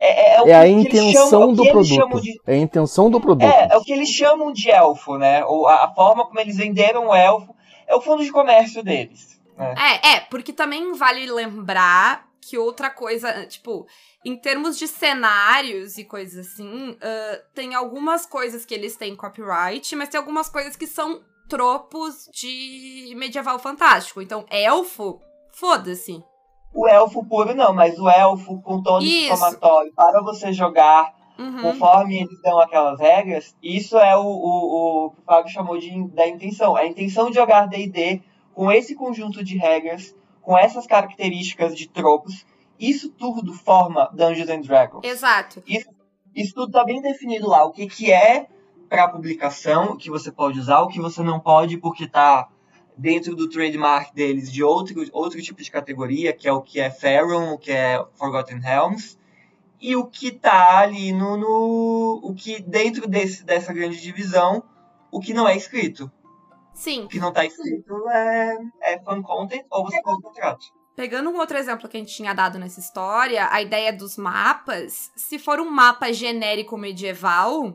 [0.00, 2.20] É, é, o É a intenção chamam- é do produto.
[2.22, 3.46] de- É a intenção do produto.
[3.46, 5.44] É, é o que eles chamam de elfo, né?
[5.44, 7.54] Ou a, a forma como eles venderam o elfo
[7.86, 9.38] é o fundo de comércio deles.
[9.54, 9.74] Né?
[9.76, 13.86] É, é, porque também vale lembrar que outra coisa, tipo,
[14.24, 19.94] em termos de cenários e coisas assim, ah, tem algumas coisas que eles têm copyright,
[19.96, 24.22] mas tem algumas coisas que são tropos de medieval fantástico.
[24.22, 25.20] Então, elfo,
[25.52, 26.22] foda-se.
[26.72, 29.36] O elfo puro não, mas o elfo com todo Isso.
[29.36, 31.62] somatório para você jogar Uhum.
[31.62, 35.90] conforme eles dão aquelas regras, isso é o, o, o que o Fábio chamou de
[36.08, 36.76] da intenção.
[36.76, 38.20] A intenção de jogar D&D
[38.52, 42.44] com esse conjunto de regras, com essas características de tropos,
[42.80, 45.04] isso tudo forma Dungeons and Dragons.
[45.04, 45.62] Exato.
[46.34, 47.64] Isso tudo tá bem definido lá.
[47.64, 48.48] O que, que é
[48.88, 52.48] para publicação, o que você pode usar, o que você não pode, porque tá
[52.96, 56.90] dentro do trademark deles de outro, outro tipo de categoria, que é o que é
[56.90, 59.18] Faron, o que é Forgotten Realms,
[59.80, 64.62] e o que tá ali no, no o que dentro desse, dessa grande divisão,
[65.10, 66.10] o que não é escrito.
[66.74, 67.04] Sim.
[67.04, 70.79] O que não tá escrito é, é fan content ou você faz contrato.
[71.00, 75.10] Pegando um outro exemplo que a gente tinha dado nessa história, a ideia dos mapas,
[75.16, 77.72] se for um mapa genérico medieval,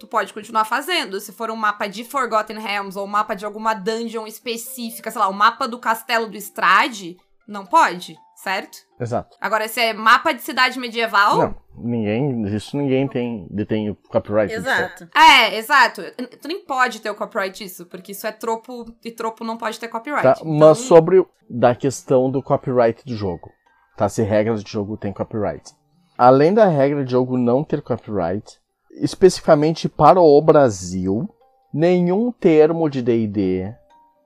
[0.00, 1.20] tu pode continuar fazendo.
[1.20, 5.20] Se for um mapa de Forgotten Realms ou um mapa de alguma dungeon específica, sei
[5.20, 8.78] lá, o mapa do castelo do Strade, não pode, certo?
[8.98, 9.36] Exato.
[9.40, 11.38] Agora, se é mapa de cidade medieval.
[11.38, 12.42] Não, ninguém.
[12.54, 14.48] Isso ninguém tem, detém o copyright.
[14.54, 14.68] disso.
[14.68, 15.08] Exato.
[15.14, 16.02] É, exato.
[16.40, 19.78] Tu nem pode ter o copyright disso, porque isso é tropo e tropo não pode
[19.78, 20.22] ter copyright.
[20.22, 20.34] Tá?
[20.40, 23.50] Então, Mas sobre da questão do copyright do jogo.
[23.96, 24.08] Tá?
[24.08, 25.72] Se regras de jogo tem copyright.
[26.18, 28.58] Além da regra de jogo não ter copyright,
[29.00, 31.28] especificamente para o Brasil,
[31.72, 33.74] nenhum termo de D&D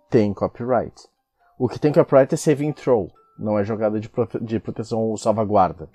[0.09, 0.95] tem copyright.
[1.59, 3.09] O que tem copyright é saving throw,
[3.39, 5.89] não é jogada de, prote- de proteção ou salvaguarda.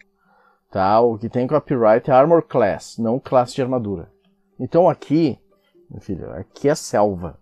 [0.76, 1.00] Tá?
[1.00, 4.12] O que tem copyright é armor class, não classe de armadura.
[4.60, 5.40] Então aqui,
[5.90, 7.40] meu filho, aqui é selva.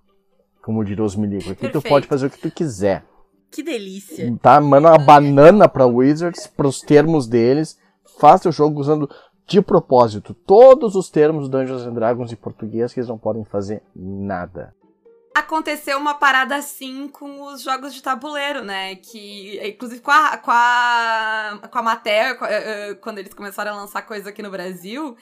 [0.62, 1.50] Como diria os milicos.
[1.50, 1.90] Aqui tu Perfeito.
[1.90, 3.04] pode fazer o que tu quiser.
[3.50, 4.32] Que delícia.
[4.40, 4.62] Tá?
[4.62, 7.76] Manda uma banana pra Wizards, pros termos deles.
[8.20, 9.10] Faça o jogo usando
[9.48, 13.44] de propósito todos os termos do Dungeons and Dragons em português que eles não podem
[13.44, 14.76] fazer nada.
[15.36, 18.96] Aconteceu uma parada assim com os jogos de tabuleiro, né?
[18.96, 23.82] Que, inclusive, com a, com a, com a Mater, eh, eh, quando eles começaram a
[23.82, 25.16] lançar coisa aqui no Brasil,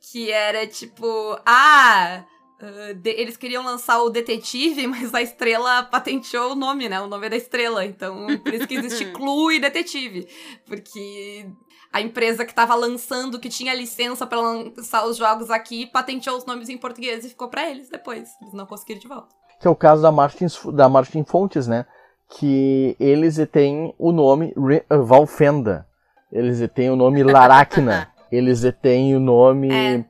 [0.00, 1.06] que era tipo,
[1.44, 2.24] ah.
[2.60, 7.00] eh, de- eles queriam lançar o detetive, mas a estrela patenteou o nome, né?
[7.00, 7.84] O nome é da estrela.
[7.84, 10.26] Então, por isso que existe Clue e detetive.
[10.66, 11.46] Porque
[11.92, 16.44] a empresa que tava lançando, que tinha licença pra lançar os jogos aqui, patenteou os
[16.44, 18.28] nomes em português e ficou pra eles depois.
[18.40, 19.34] Eles não conseguiram de volta.
[19.60, 21.84] Que é o caso da Martin, da Martin Fontes, né?
[22.30, 25.86] Que eles têm o nome Re- Valfenda.
[26.30, 28.12] Eles têm o nome Laracna.
[28.30, 30.04] eles têm o nome É.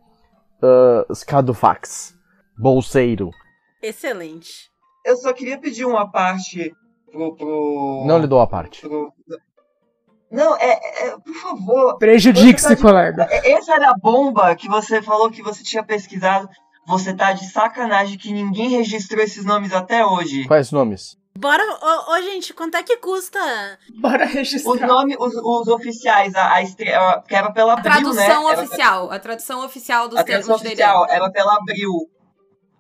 [0.63, 2.15] uh, Scadufax.
[2.59, 3.31] Bolseiro.
[3.83, 4.69] Excelente.
[5.07, 6.75] Eu só queria pedir uma parte
[7.11, 7.37] pro.
[7.37, 8.81] pro Não lhe dou a parte.
[8.83, 9.13] pro-
[10.31, 10.73] Não, é,
[11.07, 11.99] é- por favor.
[11.99, 13.27] Prejudique-se, tá colega.
[13.31, 16.49] É- Essa era a bomba que você falou que você tinha pesquisado.
[16.89, 20.47] Você tá de sacanagem que ninguém registrou esses nomes até hoje.
[20.47, 21.17] Quais nomes?
[21.39, 23.39] Bora, ô, ô, gente, quanto é que custa?
[24.01, 24.87] Bora Os registrar.
[24.89, 26.93] nomes, os, os oficiais, a, a estre...
[26.93, 28.15] a- que era pela A Abril, tradução
[28.47, 28.53] né?
[28.53, 29.11] Era oficial.
[29.13, 31.93] A tradução oficial dos A termos tradução oficial era pela Abril.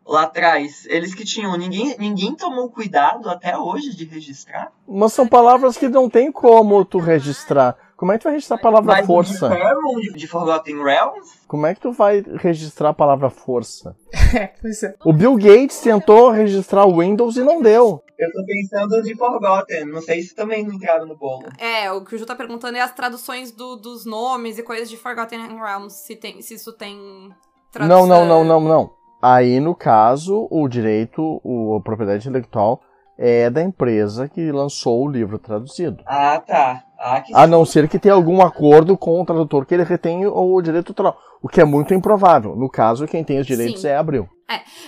[0.04, 0.86] Lá atrás.
[0.86, 1.56] Eles que tinham.
[1.56, 4.72] Ninguém, ninguém tomou cuidado até hoje de registrar.
[4.88, 7.76] Mas são palavras que não tem como tu registrar.
[7.98, 9.46] Como é que tu vai registrar a palavra Mas o força?
[9.46, 11.28] Inferno de, de Forgotten Realms?
[11.48, 13.94] Como é que tu vai registrar a palavra força?
[14.38, 14.94] É, pois é.
[15.06, 18.02] O Bill Gates tentou registrar o Windows e não deu.
[18.18, 19.87] Eu tô pensando de Forgotten.
[19.87, 21.46] Não sei se também não entraram no bolo.
[21.58, 24.88] É, o que o Ju tá perguntando é as traduções do- dos nomes e coisas
[24.90, 27.32] de Forgotten Realms, se, tem, se isso tem Não,
[27.72, 28.06] tradução.
[28.06, 28.90] não, não, não, não.
[29.22, 32.82] Aí, no caso, o direito, o, a propriedade intelectual
[33.16, 36.02] é da empresa que lançou o livro traduzido.
[36.06, 36.84] Ah, tá.
[36.98, 40.26] Ah, que A não ser que tenha algum acordo com o tradutor que ele retém
[40.26, 41.16] o direito autoral.
[41.40, 42.56] O que é muito improvável.
[42.56, 43.88] No caso, quem tem os direitos Sim.
[43.88, 44.28] é a Abril.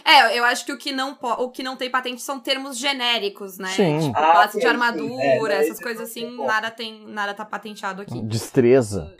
[0.04, 3.58] É, eu acho que o que não, o que não tem patente são termos genéricos,
[3.58, 3.68] né?
[3.68, 3.98] Sim.
[4.00, 4.70] Tipo, Ah, classe sim, de sim.
[4.70, 8.20] armadura, É, essas coisas é assim, nada tem, nada tá patenteado aqui.
[8.22, 9.14] Destreza.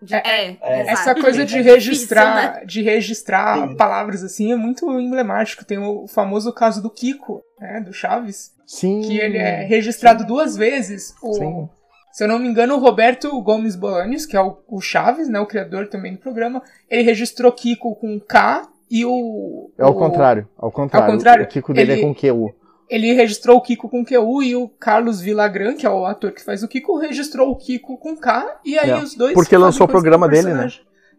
[0.00, 0.20] De- é,
[0.60, 0.80] é.
[0.82, 0.90] exato.
[0.90, 3.76] Essa coisa de É registrar, difícil, de registrar Sim.
[3.76, 5.64] palavras assim é muito emblemático.
[5.64, 9.00] Tem o famoso caso do Kiko, né, do Chaves, Sim.
[9.02, 11.14] que ele é registrado duas vezes.
[11.22, 11.68] O, Sim.
[12.14, 15.40] Se eu não me engano, o Roberto Gomes Bolanes, que é o, o Chaves, né,
[15.40, 19.68] o criador também do programa, ele registrou Kiko com K e o.
[19.76, 20.48] É ao o- contrário.
[20.56, 21.12] Ao contrário.
[21.12, 21.44] contrário?
[21.44, 22.54] O Kiko dele Ele- é com QU.
[22.88, 26.40] Ele registrou o Kiko com QU e o Carlos Villagrán, que é o ator que
[26.44, 29.34] faz o Kiko, registrou o Kiko com K e aí É, os dois.
[29.34, 30.68] porque lançou o programa dele, né?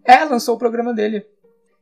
[0.06, 1.26] É, lançou o programa dele.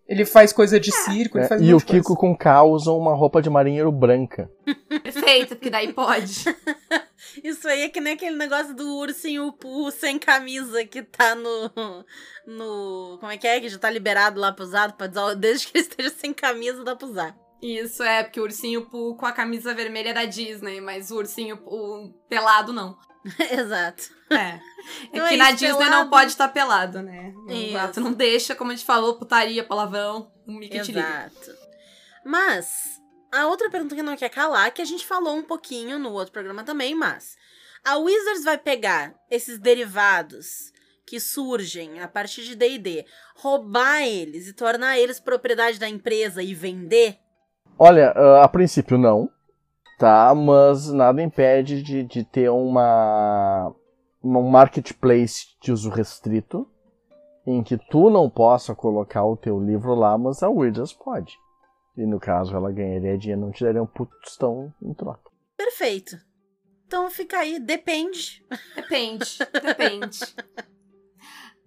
[0.07, 2.01] Ele faz coisa de circo, ele É, faz um e o de coisa.
[2.01, 4.49] Kiko com K usa uma roupa de marinheiro branca.
[5.03, 6.45] Perfeito, porque daí pode.
[7.43, 11.71] Isso aí é que nem aquele negócio do ursinho Poo sem camisa que tá no.
[12.45, 13.17] no.
[13.19, 13.59] Como é que é?
[13.59, 15.33] Que já tá liberado lá pra usar, pra usar.
[15.35, 17.35] Desde que ele esteja sem camisa, dá pra usar.
[17.61, 21.15] Isso é, porque o ursinho Poo com a camisa vermelha é da Disney, mas o
[21.17, 22.97] ursinho Poo pelado não.
[23.51, 24.03] Exato.
[24.29, 24.35] É.
[24.35, 24.59] É
[25.13, 25.91] Então que é na isso, Disney pelado.
[26.03, 27.33] não pode estar pelado, né?
[27.47, 30.77] Exato, não deixa, como a gente falou, putaria, palavrão, o Mickey.
[30.77, 31.51] Exato.
[32.25, 32.99] Mas,
[33.33, 36.31] a outra pergunta que não quer calar, que a gente falou um pouquinho no outro
[36.31, 37.35] programa também, mas.
[37.85, 40.71] A Wizards vai pegar esses derivados
[41.05, 46.53] que surgem a partir de D&D, roubar eles e tornar eles propriedade da empresa e
[46.53, 47.17] vender?
[47.77, 49.29] Olha, ah, a princípio não,
[49.99, 50.33] tá?
[50.33, 53.73] Mas nada impede de, de ter uma,
[54.23, 56.65] uma- um marketplace de uso restrito
[57.45, 61.37] em que tu não possa colocar o teu livro lá, mas a Wizards pode.
[61.97, 65.31] E no caso ela ganharia dinheiro, não te daria um putostão em troca.
[65.55, 66.17] Perfeito.
[66.87, 68.43] Então fica aí, depende.
[68.75, 70.19] Depende, depende.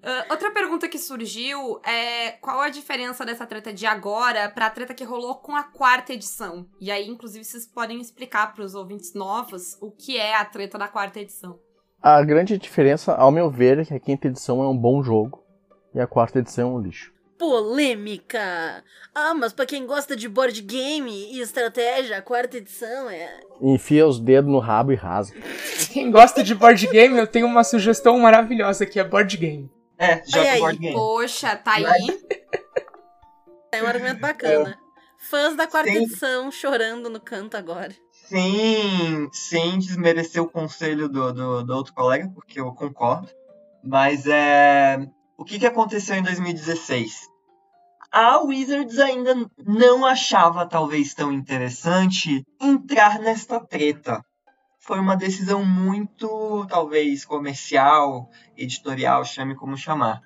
[0.09, 4.95] Ah, outra pergunta que surgiu é qual a diferença dessa treta de agora pra treta
[4.95, 6.65] que rolou com a quarta edição?
[6.81, 10.87] E aí, inclusive, vocês podem explicar pros ouvintes novos o que é a treta da
[10.87, 11.59] quarta edição.
[12.01, 15.43] A grande diferença, ao meu ver, é que a quinta edição é um bom jogo
[15.93, 17.13] e a quarta edição é um lixo.
[17.39, 18.83] Polêmica!
[19.15, 23.41] Ah, mas pra quem gosta de board game e estratégia, a quarta edição é.
[23.61, 25.41] Enfia os dedos no rabo e rasga.
[25.93, 29.71] Quem gosta de board game, eu tenho uma sugestão maravilhosa que é board game.
[29.99, 30.95] É, joga aí, board game.
[30.95, 31.83] Poxa, tá aí.
[33.73, 34.79] É um argumento bacana.
[35.19, 36.05] Fãs da quarta Sim.
[36.05, 37.93] edição chorando no canto agora.
[38.13, 43.29] Sem, sem desmerecer o conselho do, do, do outro colega, porque eu concordo.
[43.83, 45.07] Mas é.
[45.39, 47.29] O que, que aconteceu em 2016?
[48.11, 49.35] A Wizards ainda
[49.67, 54.25] não achava talvez tão interessante entrar nesta treta.
[54.79, 60.23] Foi uma decisão muito, talvez, comercial, editorial, chame como chamar.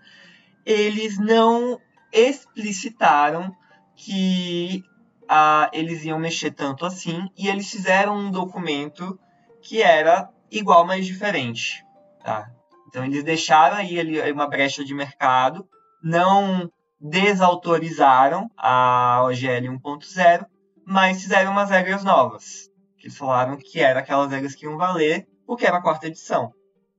[0.65, 1.81] Eles não
[2.13, 3.53] explicitaram
[3.97, 4.85] que
[5.29, 9.19] ah, eles iam mexer tanto assim, e eles fizeram um documento
[9.63, 11.85] que era igual, mas diferente.
[12.23, 12.51] Tá?
[12.91, 15.65] Então eles deixaram aí ali uma brecha de mercado,
[16.03, 16.69] não
[17.01, 20.45] desautorizaram a OGL 1.0,
[20.85, 22.69] mas fizeram umas regras novas.
[22.99, 26.53] Que eles falaram que eram aquelas regras que iam valer, porque era a quarta edição.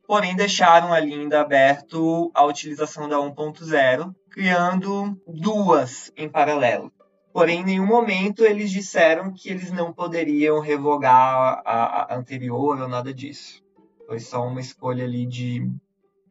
[0.07, 6.89] Porém, deixaram ali ainda aberto a utilização da 1.0, criando duas em paralelo.
[7.33, 12.87] Porém, em nenhum momento eles disseram que eles não poderiam revogar a, a anterior ou
[12.87, 13.61] nada disso.
[14.11, 15.71] Foi só uma escolha ali de.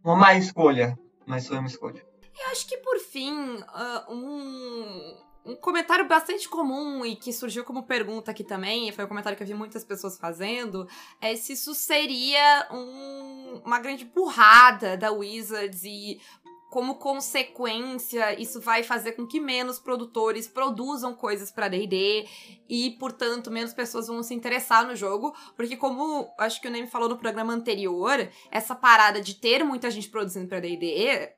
[0.05, 2.05] Uma má escolha, mas foi uma escolha.
[2.39, 3.33] Eu acho que por fim,
[3.69, 5.17] ah, um,
[5.47, 9.35] um comentário bastante comum e que surgiu como pergunta aqui também, e foi um comentário
[9.35, 10.87] que eu vi muitas pessoas fazendo,
[11.23, 16.21] é se isso seria um- uma grande burrada da Wizards e
[16.71, 22.29] como consequência, isso vai fazer com que menos produtores produzam coisas para D&D
[22.69, 26.87] e, portanto, menos pessoas vão se interessar no jogo, porque como acho que o Neme
[26.87, 31.35] falou no programa anterior, essa parada de ter muita gente produzindo para D&D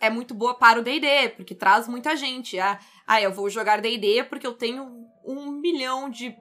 [0.00, 2.58] é muito boa para o D&D, porque traz muita gente.
[2.58, 6.36] Ah, ah, eu vou jogar D&D porque eu tenho um milhão de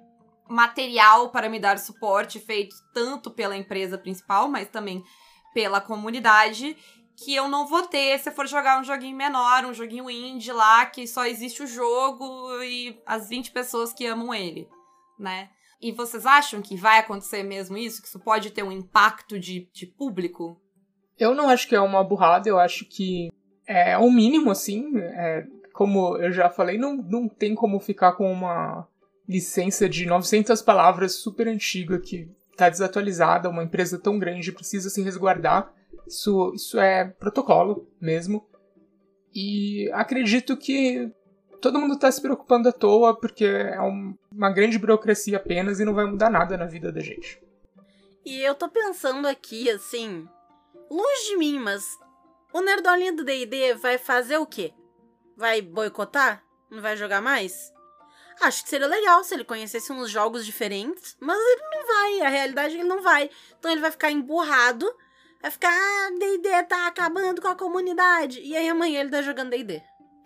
[0.47, 5.03] material para me dar suporte feito tanto pela empresa principal, mas também
[5.55, 6.75] pela comunidade
[7.17, 10.85] que eu não vou ter se for jogar um joguinho menor, um joguinho indie lá,
[10.85, 12.25] que só existe o jogo
[12.63, 14.67] e as 20 pessoas que amam ele,
[15.17, 15.49] né?
[15.81, 18.01] E vocês acham que vai acontecer mesmo isso?
[18.01, 20.59] Que isso pode ter um impacto de, de público?
[21.17, 23.29] Eu não acho que é uma burrada, eu acho que
[23.67, 24.97] é o mínimo, assim.
[24.97, 28.87] É, como eu já falei, não, não tem como ficar com uma
[29.27, 35.01] licença de 900 palavras super antiga que está desatualizada, uma empresa tão grande precisa se
[35.01, 35.73] resguardar
[36.07, 38.47] isso, isso é protocolo mesmo.
[39.33, 41.11] E acredito que
[41.61, 45.85] todo mundo está se preocupando à toa porque é um, uma grande burocracia apenas e
[45.85, 47.41] não vai mudar nada na vida da gente.
[48.25, 50.27] E eu tô pensando aqui, assim,
[50.89, 51.83] longe de mim, mas
[52.53, 54.73] o nerdolinha do D&D vai fazer o quê?
[55.37, 56.43] Vai boicotar?
[56.71, 57.71] Não vai jogar mais?
[58.41, 62.29] Acho que seria legal se ele conhecesse uns jogos diferentes, mas ele não vai, a
[62.29, 63.29] realidade é ele não vai.
[63.57, 64.85] Então ele vai ficar emburrado
[65.45, 68.41] Vai ficar, ah, D&D tá acabando com a comunidade.
[68.41, 69.79] E aí amanhã ele tá jogando D&D.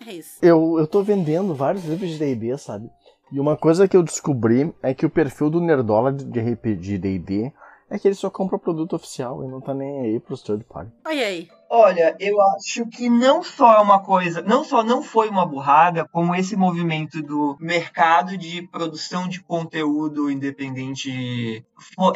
[0.07, 0.39] É isso.
[0.41, 2.89] Eu, eu tô vendendo vários livros de D&D, sabe?
[3.29, 7.51] E uma coisa que eu descobri é que o perfil do Nerdola de RPG D&D
[7.89, 10.91] é que ele só compra produto oficial e não tá nem aí pros third party.
[11.05, 11.49] Olha aí.
[11.71, 16.07] Olha, eu acho que não só é uma coisa, não só não foi uma burrada,
[16.11, 21.63] como esse movimento do mercado de produção de conteúdo independente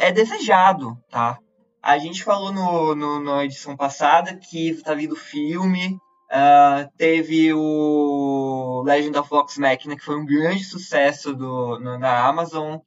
[0.00, 1.38] é desejado, tá?
[1.80, 5.98] A gente falou no, no, na edição passada que tá vindo filme.
[6.32, 12.26] Uh, teve o Legend of Vox Machina, que foi um grande sucesso do, no, na
[12.26, 12.78] Amazon.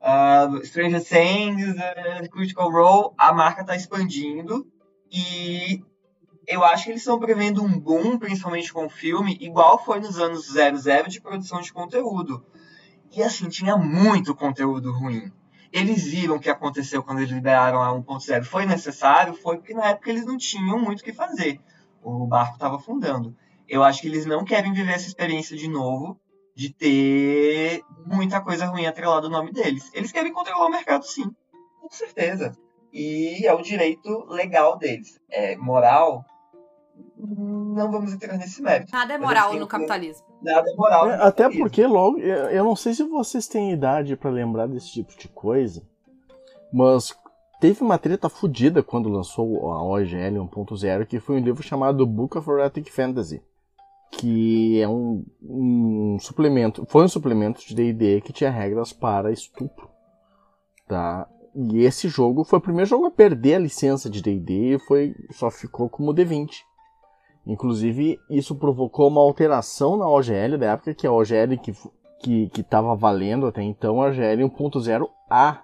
[0.00, 4.66] Uh, Stranger Things, uh, Critical Role, a marca está expandindo.
[5.10, 5.82] E
[6.46, 10.18] eu acho que eles estão prevendo um boom, principalmente com o filme, igual foi nos
[10.18, 12.44] anos 00 de produção de conteúdo.
[13.14, 15.32] E assim, tinha muito conteúdo ruim
[15.72, 19.86] eles viram o que aconteceu quando eles liberaram a 1.0 foi necessário, foi porque na
[19.86, 21.60] época eles não tinham muito o que fazer.
[22.02, 23.36] O barco estava afundando.
[23.68, 26.18] Eu acho que eles não querem viver essa experiência de novo,
[26.60, 29.90] de ter muita coisa ruim atrelada ao nome deles.
[29.94, 31.24] Eles querem controlar o mercado, sim,
[31.80, 32.52] com certeza.
[32.92, 35.18] E é o direito legal deles.
[35.30, 36.22] É moral,
[37.16, 38.92] não vamos entrar nesse mérito.
[38.92, 40.26] Nada é moral no capitalismo.
[40.42, 41.10] Nada é moral.
[41.10, 45.16] É, até porque logo, eu não sei se vocês têm idade para lembrar desse tipo
[45.16, 45.82] de coisa,
[46.70, 47.16] mas
[47.58, 52.36] teve uma treta fodida quando lançou a OGL 1.0, que foi um livro chamado Book
[52.36, 53.42] of Erotic Fantasy,
[54.10, 59.88] que é um, um suplemento, foi um suplemento de D&D que tinha regras para estupro,
[60.88, 61.28] tá?
[61.54, 65.14] E esse jogo foi o primeiro jogo a perder a licença de D&D e foi
[65.32, 66.62] só ficou como D20.
[67.46, 71.72] Inclusive, isso provocou uma alteração na OGL da época, que a OGL que
[72.20, 75.60] que estava valendo até então, a OGL 1.0A.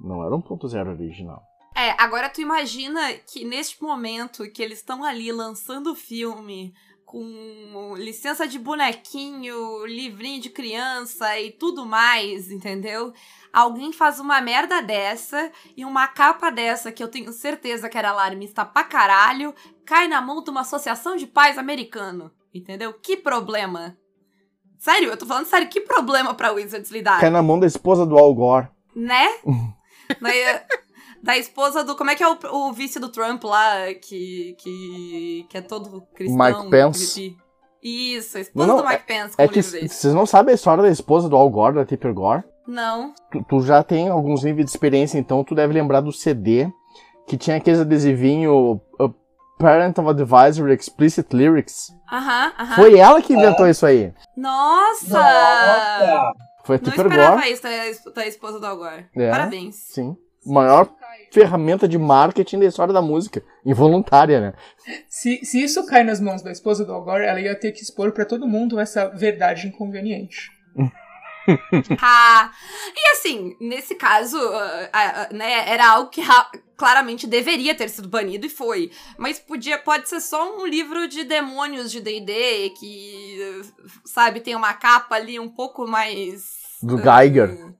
[0.00, 1.42] Não era 1.0 original.
[1.74, 6.72] É, agora tu imagina que neste momento que eles estão ali lançando o filme
[7.06, 13.14] com licença de bonequinho, livrinho de criança e tudo mais, entendeu?
[13.56, 18.10] alguém faz uma merda dessa e uma capa dessa, que eu tenho certeza que era
[18.10, 19.54] alarmista pra caralho,
[19.86, 22.30] cai na mão de uma associação de pais americano.
[22.52, 22.92] Entendeu?
[22.92, 23.96] Que problema.
[24.78, 27.18] Sério, eu tô falando sério, que problema pra Wizards lidar?
[27.18, 28.68] Cai na mão da esposa do Al Gore.
[28.94, 29.26] Né?
[30.20, 30.66] da,
[31.22, 31.96] da esposa do.
[31.96, 36.06] Como é que é o, o vice do Trump lá, que, que, que é todo
[36.14, 36.38] cristão?
[36.38, 37.36] Mike Pence.
[37.82, 39.34] Isso, a esposa não, do Mike Pence.
[39.38, 42.12] É, é que vocês não sabem a história da esposa do Al Gore, da Tipper
[42.12, 42.42] Gore?
[42.66, 43.14] Não.
[43.30, 46.68] Tu, tu, já tem alguns níveis de experiência, então tu deve lembrar do CD
[47.26, 49.14] que tinha aqueles adesivinho uh,
[49.58, 51.92] Parental Advisory Explicit Lyrics.
[52.12, 52.74] Aham, aham.
[52.74, 54.12] Foi ela que inventou isso aí.
[54.36, 55.18] Nossa!
[55.18, 56.32] Nossa!
[56.64, 57.52] Foi a Não Tipper esperava Gore.
[57.52, 59.06] isso da, da esposa do Al Gore.
[59.16, 59.76] É, Parabéns.
[59.76, 60.16] Sim.
[60.44, 60.88] Maior
[61.32, 63.42] ferramenta de marketing da história da música.
[63.64, 64.54] Involuntária, né?
[65.08, 67.82] Se, se isso cai nas mãos da esposa do Al Gore, ela ia ter que
[67.82, 70.50] expor pra todo mundo essa verdade inconveniente.
[72.02, 72.50] ah,
[72.94, 76.20] e assim, nesse caso, uh, uh, né, era algo que
[76.76, 78.90] claramente deveria ter sido banido e foi.
[79.18, 83.62] Mas podia, pode ser só um livro de demônios de D&D que,
[84.04, 86.42] sabe, tem uma capa ali um pouco mais...
[86.82, 87.50] Do Geiger.
[87.50, 87.74] Uh,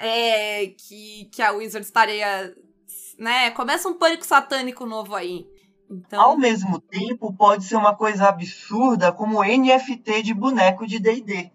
[0.00, 2.54] é, que, que a Wizard estaria,
[3.18, 5.46] né, começa um pânico satânico novo aí.
[5.90, 11.50] Então, Ao mesmo tempo, pode ser uma coisa absurda como NFT de boneco de D&D.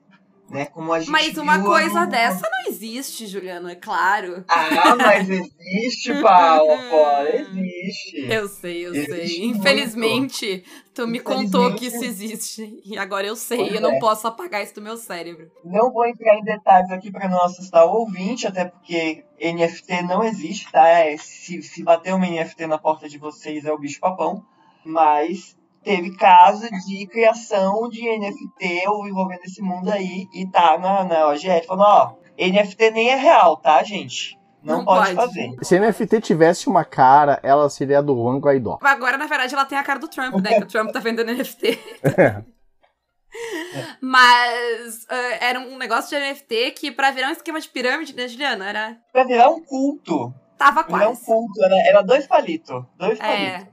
[0.56, 0.66] Né?
[0.66, 4.43] Como a gente mas uma coisa no- dessa não existe, Juliano, é claro.
[4.47, 8.26] Ah, mas existe, Paula, existe.
[8.30, 9.39] Eu sei, eu Existe sei.
[9.45, 9.58] muito.
[9.60, 12.80] Infelizmente, tu me contou que isso existe.
[12.86, 13.99] E agora eu sei, eu não é.
[13.99, 15.49] posso apagar isso do meu cérebro.
[15.64, 20.24] Não vou entrar em detalhes aqui para não assustar o ouvinte, até porque NFT não
[20.24, 20.88] existe, tá?
[20.88, 24.43] É, se, se bater uma NFT na porta de vocês é o bicho papão.
[24.84, 25.56] Mas
[25.86, 31.28] teve caso de criação de NFT ou envolvendo esse mundo aí e tá na, na
[31.30, 34.38] OGL falando, ó, NFT nem é real, tá, gente?
[34.64, 35.28] Não, Não pode, pode.
[35.28, 35.52] fazer.
[35.62, 38.80] Se a NFT tivesse uma cara, ela seria a do Juan Guaidó.
[38.82, 40.56] Agora, na verdade, ela tem a cara do Trump, né?
[40.58, 41.80] Que o Trump tá vendendo NFT.
[44.02, 48.28] Mas eh, era um negócio de NFT que, pra virar um esquema de pirâmide, né,
[48.28, 48.68] Juliana?
[48.70, 48.98] Era.
[49.12, 50.34] Pra virar um culto.
[50.58, 51.26] Tava Virar um quase.
[51.26, 51.64] culto.
[51.64, 52.84] Era, era dois palitos.
[52.98, 53.64] Dois palitos.
[53.64, 53.68] É.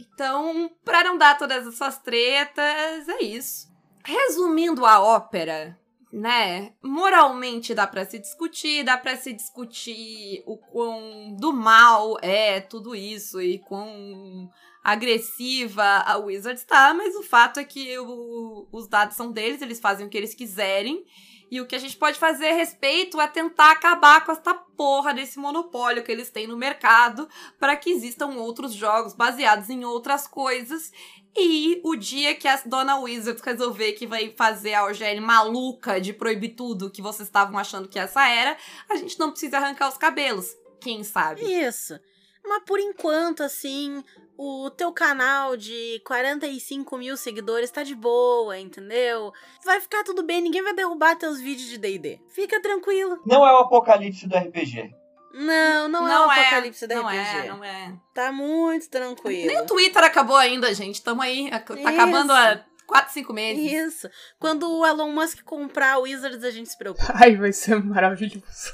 [0.00, 3.68] Então, pra não dar todas essas tretas, é isso.
[4.04, 5.78] Resumindo a ópera,
[6.12, 6.72] né?
[6.82, 12.94] Moralmente dá pra se discutir, dá pra se discutir o quão do mal é tudo
[12.94, 14.48] isso e quão
[14.82, 19.78] agressiva a Wizards tá, mas o fato é que o- os dados são deles, eles
[19.80, 21.04] fazem o que eles quiserem.
[21.50, 25.12] E o que a gente pode fazer a respeito é tentar acabar com essa porra
[25.12, 27.28] desse monopólio que eles têm no mercado
[27.58, 30.92] para que existam outros jogos baseados em outras coisas.
[31.36, 36.12] E o dia que a dona Wizards resolver que vai fazer a OGL maluca de
[36.12, 38.56] proibir tudo que vocês estavam achando que essa era,
[38.88, 40.56] a gente não precisa arrancar os cabelos.
[40.80, 41.42] Quem sabe?
[41.42, 41.98] Isso.
[42.44, 44.02] Mas por enquanto, assim,
[44.42, 49.34] o teu canal de 45 mil seguidores tá de boa, entendeu?
[49.62, 52.18] Vai ficar tudo bem, ninguém vai derrubar teus vídeos de D&D.
[52.30, 53.20] Fica tranquilo.
[53.26, 54.94] Não é o apocalipse do RPG.
[55.34, 57.18] Não, não, é o apocalipse da não RPG.
[57.18, 57.94] é, não é.
[58.14, 59.46] Tá muito tranquilo.
[59.46, 61.02] Nem o Twitter acabou ainda, gente.
[61.02, 61.50] Tamo aí.
[61.50, 63.70] Tá acabando há 4, 5 meses.
[63.70, 64.10] Isso.
[64.38, 67.12] Quando o Elon Musk comprar o Wizards, a gente se preocupa.
[67.14, 68.72] Ai, vai ser maravilhoso.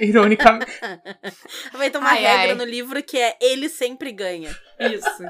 [0.00, 0.70] Ironicamente.
[1.72, 2.54] Vai ter uma Ai, regra ai.
[2.54, 4.54] no livro que é ele sempre ganha.
[4.78, 5.24] Isso.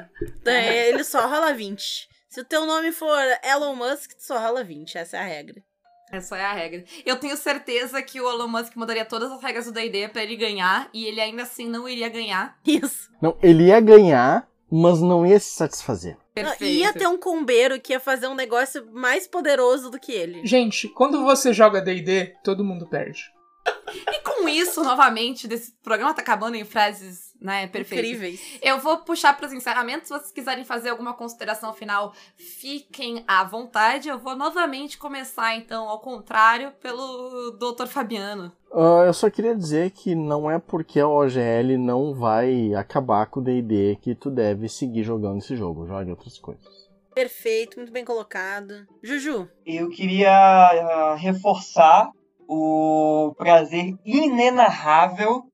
[0.44, 2.08] É, ele só rola 20.
[2.28, 4.98] Se o teu nome for Elon Musk, tu só rola 20.
[4.98, 5.62] Essa é a regra.
[6.10, 6.84] Essa é a regra.
[7.04, 10.36] Eu tenho certeza que o Elon Musk mudaria todas as regras do D&D pra ele
[10.36, 12.58] ganhar, e ele ainda assim não iria ganhar.
[12.66, 13.10] Isso.
[13.20, 16.16] Não, ele ia ganhar, mas não ia se satisfazer.
[16.34, 16.64] Perfeito.
[16.64, 20.46] Ia ter um combeiro que ia fazer um negócio mais poderoso do que ele.
[20.46, 23.24] Gente, quando você joga D&D, todo mundo perde.
[24.12, 28.06] E com isso, novamente, desse programa tá acabando em frases, né, perfeitas.
[28.06, 28.58] Incríveis.
[28.62, 30.08] Eu vou puxar para os encerramentos.
[30.08, 34.08] Se vocês quiserem fazer alguma consideração final, fiquem à vontade.
[34.08, 37.86] Eu vou novamente começar, então, ao contrário, pelo Dr.
[37.86, 38.52] Fabiano.
[38.72, 43.40] Ah, eu só queria dizer que não é porque a OGL não vai acabar com
[43.40, 45.86] o D&D que tu deve seguir jogando esse jogo.
[45.86, 46.88] Jogue outras coisas.
[47.14, 48.86] Perfeito, muito bem colocado.
[49.02, 49.48] Juju.
[49.66, 52.12] Eu queria ah, reforçar
[52.48, 55.44] o prazer inenarrável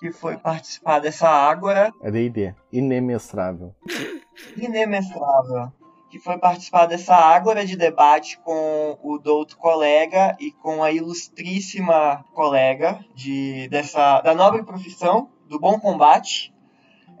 [0.00, 2.52] que foi participar dessa Ágora É D&D.
[2.72, 3.72] Inemestrável.
[4.56, 5.72] inemestrável,
[6.10, 12.24] que foi participar dessa ágora de debate com o douto colega e com a ilustríssima
[12.34, 16.52] colega de, dessa, da nobre profissão do bom combate.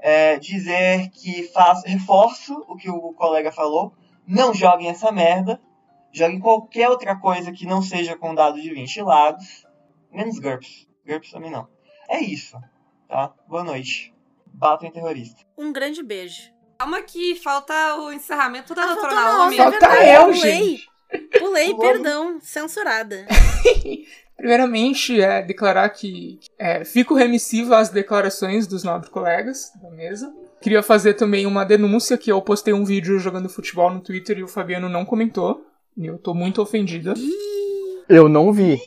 [0.00, 3.92] É, dizer que faço, reforço o que o colega falou,
[4.26, 5.60] não joguem essa merda,
[6.12, 9.66] joguem qualquer outra coisa que não seja com dado de 20 lados,
[10.10, 11.66] menos GURPS, GURPS também não.
[12.08, 12.56] É isso,
[13.08, 13.32] tá?
[13.48, 14.12] Boa noite.
[14.46, 15.42] Batem terrorista.
[15.56, 16.52] Um grande beijo.
[16.78, 19.56] Calma que falta o encerramento da Ah, doutora Naomi.
[19.56, 20.36] Falta verdade, eu, pulei.
[20.40, 20.88] gente.
[21.38, 22.38] Pulei, perdão.
[22.40, 23.26] Censurada.
[24.36, 30.34] Primeiramente, é declarar que é, fico remissivo às declarações dos nobres colegas da mesa.
[30.60, 34.42] Queria fazer também uma denúncia que eu postei um vídeo jogando futebol no Twitter e
[34.42, 35.64] o Fabiano não comentou.
[35.96, 37.14] E eu tô muito ofendida.
[38.08, 38.80] Eu não vi.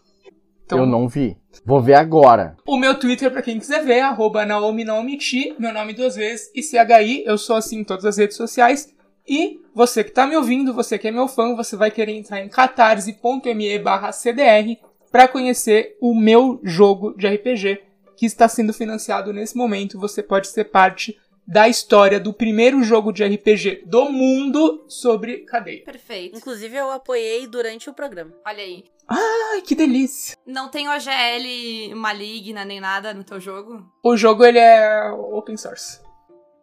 [0.66, 1.38] Então, Eu não vi.
[1.64, 2.58] Vou ver agora.
[2.68, 6.50] O meu Twitter, pra quem quiser ver, é arroba Naomi Naomiti, meu nome duas vezes,
[6.56, 8.94] e CHI, eu sou assim em todas as redes sociais.
[9.28, 12.42] E você que tá me ouvindo, você que é meu fã, você vai querer entrar
[12.42, 14.78] em catarse.me barra CDR
[15.12, 17.82] para conhecer o meu jogo de RPG
[18.18, 20.00] que está sendo financiado nesse momento.
[20.00, 21.18] Você pode ser parte
[21.48, 25.84] da história do primeiro jogo de RPG do mundo sobre cadeia.
[25.84, 26.38] Perfeito.
[26.38, 28.34] Inclusive, eu apoiei durante o programa.
[28.46, 28.84] Olha aí.
[29.08, 30.36] Ai, que delícia!
[30.46, 33.86] Não tem OGL maligna nem nada no teu jogo?
[34.04, 36.02] O jogo ele é open source.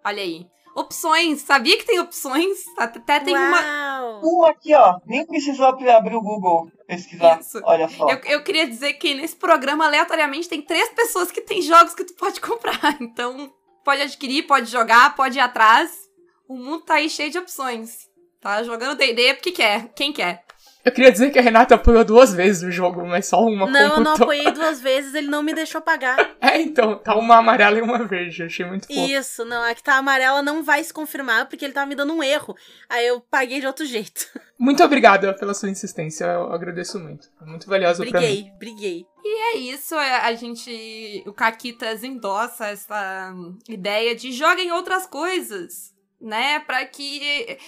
[0.04, 0.46] Olha aí.
[0.74, 1.42] Opções.
[1.42, 2.64] Sabia que tem opções?
[2.78, 3.60] Até tem uma.
[3.60, 4.20] Uau!
[4.24, 4.98] Um aqui, ó.
[5.06, 7.40] Nem precisou abrir o Google pesquisar.
[7.40, 7.60] Isso.
[7.62, 8.08] Olha só.
[8.08, 12.04] Eu, eu queria dizer que nesse programa, aleatoriamente, tem três pessoas que têm jogos que
[12.04, 12.96] tu pode comprar.
[13.00, 13.52] Então,
[13.84, 16.08] pode adquirir, pode jogar, pode ir atrás.
[16.48, 18.08] O mundo tá aí cheio de opções.
[18.40, 19.92] Tá jogando D&D porque quer.
[19.94, 20.44] Quem quer?
[20.84, 23.80] Eu queria dizer que a Renata apoiou duas vezes o jogo, mas só uma Não,
[23.80, 24.24] eu não computou.
[24.24, 26.16] apoiei duas vezes, ele não me deixou pagar.
[26.42, 28.42] É, então, tá uma amarela e uma verde.
[28.42, 28.98] Achei muito fofo.
[28.98, 32.12] Isso, não, a que tá amarela não vai se confirmar porque ele tava me dando
[32.12, 32.54] um erro.
[32.90, 34.26] Aí eu paguei de outro jeito.
[34.58, 37.28] Muito obrigada pela sua insistência, eu agradeço muito.
[37.36, 38.26] Foi muito valiosa pra mim.
[38.26, 39.06] Briguei, briguei.
[39.24, 41.24] É isso, é, a gente.
[41.26, 43.34] O Caquitas endossa essa
[43.68, 45.91] ideia de joguem outras coisas.
[46.24, 47.58] Né, pra que.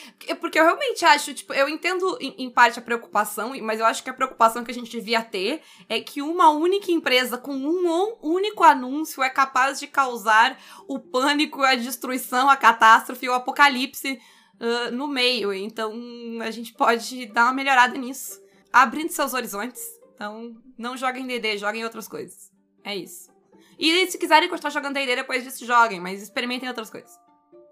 [0.40, 4.08] Porque eu realmente acho, tipo, eu entendo em, parte a preocupação, mas eu acho que
[4.08, 8.62] a preocupação que a gente devia ter é que uma única empresa com um único
[8.62, 14.20] anúncio é capaz de causar o pânico, a destruição, a catástrofe, o apocalipse
[14.60, 15.52] ah, no meio.
[15.52, 15.92] Então
[16.40, 18.40] a gente pode dar uma melhorada nisso.
[18.72, 19.82] Abrindo seus horizontes.
[20.14, 22.52] Então, não joguem DD, joguem outras coisas.
[22.84, 23.32] É isso.
[23.78, 27.18] E se quiserem continuar jogando D&D depois disso, joguem, mas experimentem outras coisas.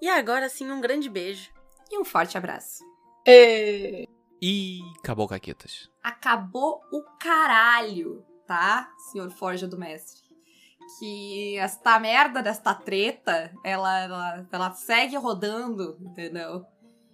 [0.03, 1.49] E agora sim, um grande beijo.
[1.89, 2.85] E um forte abraço.
[3.25, 4.09] E...
[4.43, 5.89] E acabou, Caquetas.
[6.03, 10.21] Acabou o caralho, tá, senhor Forja do Mestre?
[10.99, 16.67] Que esta merda desta treta, ela, ela, ela segue rodando, entendeu?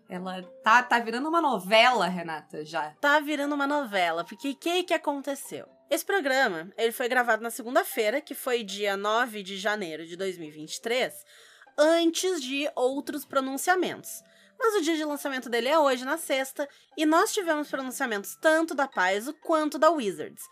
[0.08, 2.92] Ela tá, tá virando uma novela, Renata, já.
[2.98, 5.68] Tá virando uma novela, porque o que que aconteceu?
[5.90, 11.12] Esse programa, ele foi gravado na segunda-feira, que foi dia 9 de janeiro de 2023,
[11.78, 14.10] antes de outros pronunciamentos.
[14.58, 18.74] Mas o dia de lançamento dele é hoje, na sexta, e nós tivemos pronunciamentos tanto
[18.74, 20.42] da Paizo quanto da Wizards.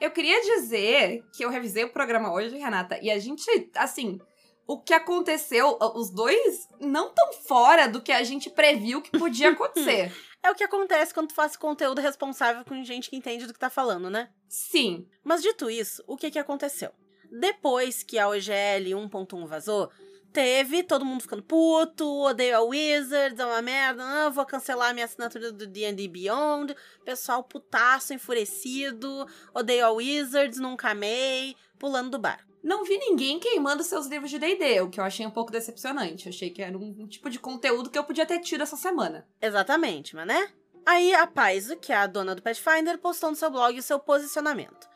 [0.00, 4.18] Eu queria dizer que eu revisei o programa hoje, Renata, e a gente, assim,
[4.66, 9.50] o que aconteceu, os dois não tão fora do que a gente previu que podia
[9.52, 10.12] acontecer.
[10.42, 13.58] É o que acontece quando tu faz conteúdo responsável com gente que entende do que
[13.58, 14.30] tá falando, né?
[14.48, 15.06] Sim.
[15.22, 16.92] Mas dito isso, o que que aconteceu?
[17.30, 19.90] Depois que a OGL 1.1 vazou,
[20.32, 25.06] teve todo mundo ficando puto, odeio a Wizards, é uma merda, não, vou cancelar minha
[25.06, 26.74] assinatura do D&D Beyond,
[27.04, 32.46] pessoal putaço, enfurecido, odeio a Wizards, nunca amei, pulando do bar.
[32.62, 36.26] Não vi ninguém queimando seus livros de D&D, o que eu achei um pouco decepcionante.
[36.26, 39.26] Eu achei que era um tipo de conteúdo que eu podia ter tido essa semana.
[39.40, 40.52] Exatamente, mas né?
[40.84, 43.98] Aí a Paizo, que é a dona do Pathfinder, postou no seu blog o seu
[43.98, 44.88] posicionamento,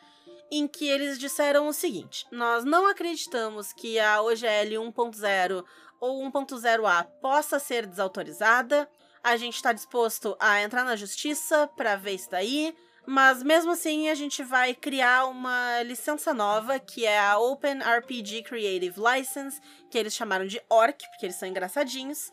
[0.59, 5.64] em que eles disseram o seguinte: Nós não acreditamos que a OGL 1.0
[6.00, 8.88] ou 1.0A possa ser desautorizada.
[9.22, 12.74] A gente está disposto a entrar na justiça para ver isso daí.
[13.07, 18.44] Mas mesmo assim, a gente vai criar uma licença nova, que é a Open RPG
[18.44, 22.30] Creative License, que eles chamaram de ORC, porque eles são engraçadinhos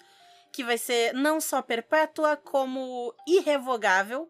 [0.52, 4.30] que vai ser não só perpétua, como irrevogável.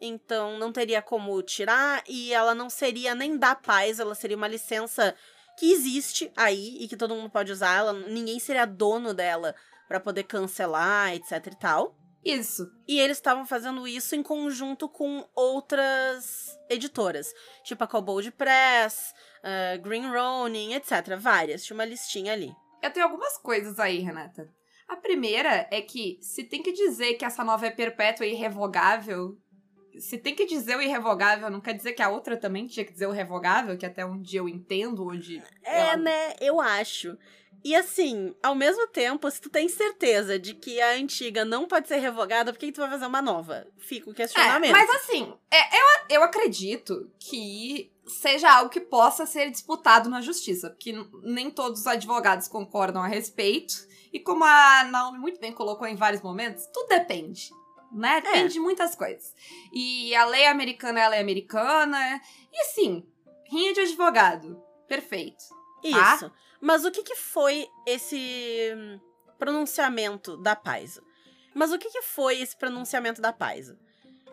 [0.00, 4.48] Então não teria como tirar e ela não seria nem da paz, ela seria uma
[4.48, 5.14] licença
[5.56, 9.54] que existe aí e que todo mundo pode usar, ela, ninguém seria dono dela
[9.86, 11.96] para poder cancelar, etc e tal.
[12.24, 12.66] Isso.
[12.88, 17.32] E eles estavam fazendo isso em conjunto com outras editoras,
[17.62, 21.16] tipo a Cobold Press, uh, Green Ronin, etc.
[21.18, 22.50] Várias, tinha uma listinha ali.
[22.82, 24.48] Eu tenho algumas coisas aí, Renata.
[24.88, 29.36] A primeira é que se tem que dizer que essa nova é perpétua e irrevogável,
[29.98, 32.92] se tem que dizer o irrevogável, não quer dizer que a outra também tinha que
[32.92, 35.42] dizer o revogável, que até onde eu entendo, onde.
[35.62, 36.34] É, ela- né?
[36.40, 37.16] Eu acho.
[37.64, 41.88] E assim, ao mesmo tempo, se tu tem certeza de que a antiga não pode
[41.88, 43.66] ser revogada, por que, que tu vai fazer uma nova?
[43.78, 44.72] Fica o É, questionamento.
[44.72, 50.68] mas assim, é, eu, eu acredito que seja algo que possa ser disputado na justiça,
[50.68, 50.92] porque
[51.22, 53.74] nem todos os advogados concordam a respeito.
[54.12, 57.48] E como a Naomi muito bem colocou em vários momentos, tudo depende.
[57.94, 58.20] Né?
[58.20, 59.32] Depende de muitas coisas.
[59.72, 62.20] E a lei americana, ela é americana.
[62.52, 63.06] E sim,
[63.48, 64.60] rinha de advogado.
[64.88, 65.44] Perfeito.
[65.92, 66.14] tá?
[66.16, 66.32] Isso.
[66.60, 68.72] Mas o que, que foi esse
[69.38, 71.02] pronunciamento da Paizo?
[71.54, 73.78] Mas o que, que foi esse pronunciamento da Paizo?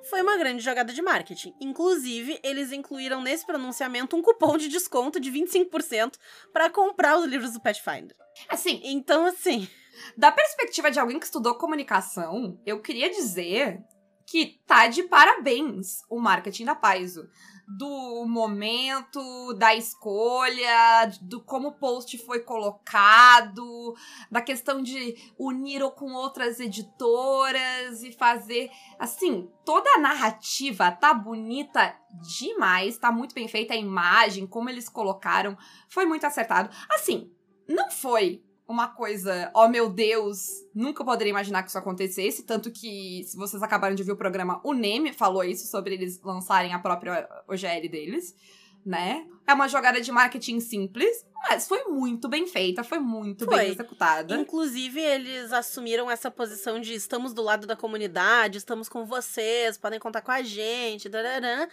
[0.10, 1.54] Foi uma grande jogada de marketing.
[1.62, 6.16] Inclusive, eles incluíram nesse pronunciamento um cupom de desconto de 25%
[6.52, 8.16] para comprar os livros do Pathfinder.
[8.50, 9.68] Assim, Então, assim,
[10.18, 13.84] Da perspectiva de alguém que estudou comunicação, eu queria dizer
[14.32, 17.28] que tá de parabéns o marketing da Paizo.
[17.68, 23.94] Do momento, da escolha, do como o post foi colocado,
[24.30, 28.70] da questão de unir ou com outras editoras e fazer.
[28.98, 31.94] Assim, toda a narrativa tá bonita
[32.40, 35.58] demais, tá muito bem feita a imagem, como eles colocaram,
[35.90, 36.70] foi muito acertado.
[36.90, 37.32] Assim,
[37.68, 42.44] não foi uma coisa, oh meu Deus, nunca poderia imaginar que isso acontecesse.
[42.44, 46.20] Tanto que, se vocês acabaram de ouvir o programa, o Neme falou isso sobre eles
[46.24, 48.34] lançarem a própria OGL deles.
[48.86, 49.28] né?
[49.46, 53.58] É uma jogada de marketing simples, mas foi muito bem feita, foi muito Foi.
[53.58, 54.36] bem executada.
[54.36, 60.00] Inclusive, eles assumiram essa posição de estamos do lado da comunidade, estamos com vocês, podem
[60.00, 61.68] contar com a gente, dararã.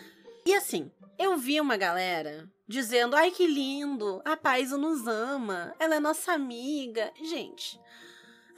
[0.45, 5.95] E assim, eu vi uma galera dizendo, ai que lindo, a Paizo nos ama, ela
[5.95, 7.11] é nossa amiga.
[7.17, 7.81] Gente,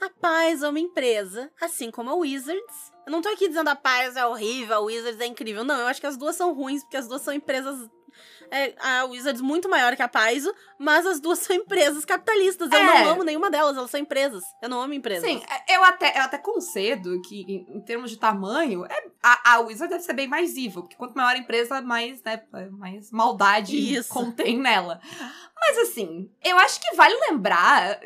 [0.01, 2.91] a Paizo é uma empresa, assim como a Wizards.
[3.05, 5.63] Eu não tô aqui dizendo a Paizo é horrível, a Wizards é incrível.
[5.63, 7.89] Não, eu acho que as duas são ruins, porque as duas são empresas...
[8.51, 12.69] É, a Wizards muito maior que a Paizo, mas as duas são empresas capitalistas.
[12.69, 12.83] Eu É.
[12.83, 14.43] não amo nenhuma delas, elas são empresas.
[14.61, 15.23] Eu não amo empresas.
[15.27, 19.53] Sim, é, eu até, eu até concedo que, em, em termos de tamanho, é, a,
[19.53, 23.09] a Wizard deve ser bem mais evil, porque quanto maior a empresa, mais, né, mais
[23.11, 24.09] maldade Isso.
[24.09, 24.99] contém nela.
[25.57, 27.99] Mas assim, eu acho que vale lembrar,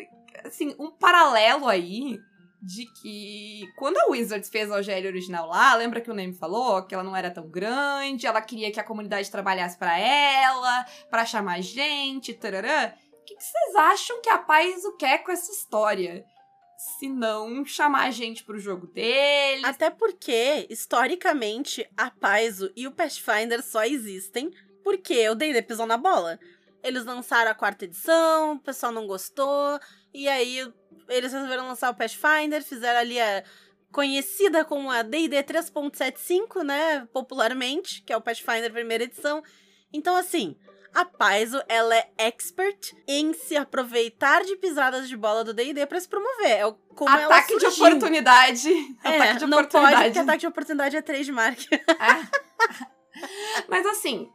[0.46, 2.20] assim, um paralelo aí
[2.66, 6.82] de que quando a Wizards fez a OGL original lá, lembra que o Name falou
[6.84, 11.28] que ela não era tão grande, ela queria que a comunidade trabalhasse pra ela, pra
[11.28, 12.92] chamar gente, tararã.
[13.12, 16.26] O que, vocês acham que a Paizo quer com essa história?
[16.76, 19.64] Se não chamar a gente pro jogo dele.
[19.64, 24.52] Até porque, historicamente, a Paizo e o Pathfinder só existem
[24.84, 26.40] porque o D&D pisou na bola.
[26.84, 29.80] Eles lançaram a quarta edição, o pessoal não gostou,
[30.16, 30.72] e aí
[31.10, 33.44] eles resolveram lançar o Pathfinder, fizeram ali a
[33.92, 39.42] conhecida como a D&D 3.75, né, popularmente, que é o Pathfinder primeira edição.
[39.94, 40.58] Então, assim,
[40.94, 46.00] a Paizo, ela é expert em se aproveitar de pisadas de bola do D&D pra
[46.00, 46.52] se promover.
[46.52, 47.86] É o- como ela ataque de surgiu.
[47.88, 48.70] oportunidade.
[49.04, 50.04] É, ataque de não pode, oportunidade.
[50.06, 51.64] porque ataque de oportunidade é 3 de marca.
[53.70, 54.30] Mas assim,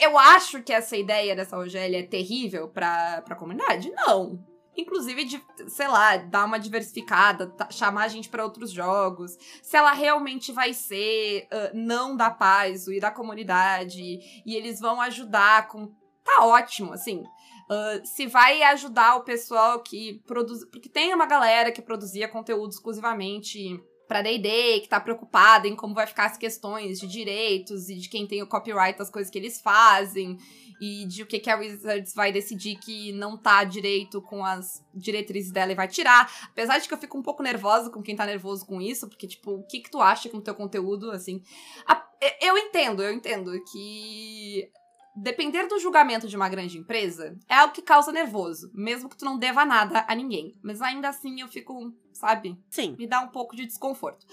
[0.00, 3.90] eu acho que essa ideia dessa OGL é terrível pra, pra comunidade?
[3.90, 4.38] Não.
[4.76, 9.36] Inclusive, de, sei lá, dar uma diversificada, chamar a gente pra outros jogos.
[9.62, 14.02] Se ela realmente vai ser ah, não da paz e da comunidade,
[14.44, 15.92] e eles vão ajudar com.
[16.24, 17.22] Tá ótimo, assim.
[17.70, 20.64] Ah, se vai ajudar o pessoal que produz.
[20.70, 25.94] Porque tem uma galera que produzia conteúdo exclusivamente pra D&D, que tá preocupada em como
[25.94, 29.38] vai ficar as questões de direitos e de quem tem o copyright das coisas que
[29.38, 30.36] eles fazem
[30.80, 34.84] e de o que, que a Wizards vai decidir que não tá direito com as
[34.94, 36.30] diretrizes dela e vai tirar.
[36.50, 39.26] Apesar de que eu fico um pouco nervosa com quem tá nervoso com isso, porque,
[39.26, 41.42] tipo, o que que tu acha com o teu conteúdo, assim...
[41.86, 42.04] A-
[42.40, 44.70] eu entendo, eu entendo que...
[45.16, 49.24] Depender do julgamento de uma grande empresa é algo que causa nervoso, mesmo que tu
[49.24, 50.54] não deva nada a ninguém.
[50.62, 52.96] Mas ainda assim eu fico, sabe, Sim.
[52.98, 54.26] me dá um pouco de desconforto.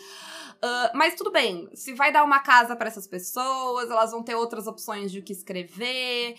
[0.62, 4.34] Ah, mas tudo bem, se vai dar uma casa para essas pessoas, elas vão ter
[4.36, 6.36] outras opções de o que escrever.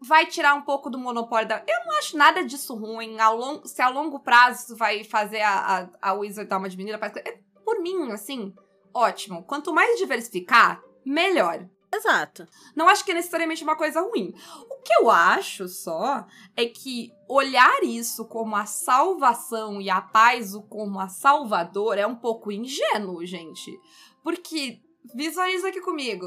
[0.00, 1.62] Vai tirar um pouco do monopólio da.
[1.66, 3.18] Eu não acho nada disso ruim.
[3.20, 3.64] Ao long...
[3.64, 6.98] Se a longo prazo isso vai fazer a, a, a Wizard dar uma diminuída.
[6.98, 8.52] pra- é, Por mim, assim,
[8.92, 9.44] ótimo.
[9.44, 11.66] Quanto mais diversificar, melhor.
[11.94, 12.46] Exato.
[12.74, 14.34] Não acho que é necessariamente uma coisa ruim.
[14.68, 16.26] O que eu acho só
[16.56, 22.16] é que olhar isso como a salvação e a paz como a salvadora é um
[22.16, 23.78] pouco ingênuo, gente.
[24.22, 24.80] Porque
[25.14, 26.26] visualiza aqui comigo.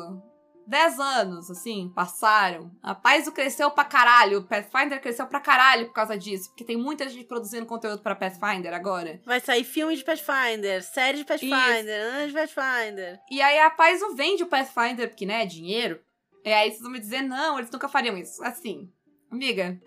[0.68, 2.70] Dez anos, assim, passaram.
[2.84, 4.39] A Paizo cresceu pra caralho.
[4.39, 6.49] O Pathfinder cresceu pra caralho por causa disso.
[6.49, 9.22] Porque tem muita gente produzindo conteúdo pra Pathfinder agora.
[9.26, 13.18] Vai sair filme de Pathfinder, série de Pathfinder, ano de Pathfinder.
[13.32, 16.01] E aí a Paizo vende o Pathfinder, porque, né, é dinheiro.
[16.43, 18.43] E aí vocês vão me dizer, não, eles nunca fariam isso.
[18.43, 18.91] Assim,
[19.32, 19.80] amiga,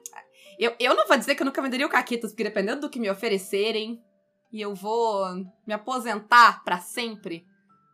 [0.58, 2.98] eu, eu não vou dizer que eu nunca venderia o Caquitas, porque dependendo do que
[2.98, 4.02] me oferecerem,
[4.50, 5.26] e eu vou
[5.66, 7.44] me aposentar pra sempre,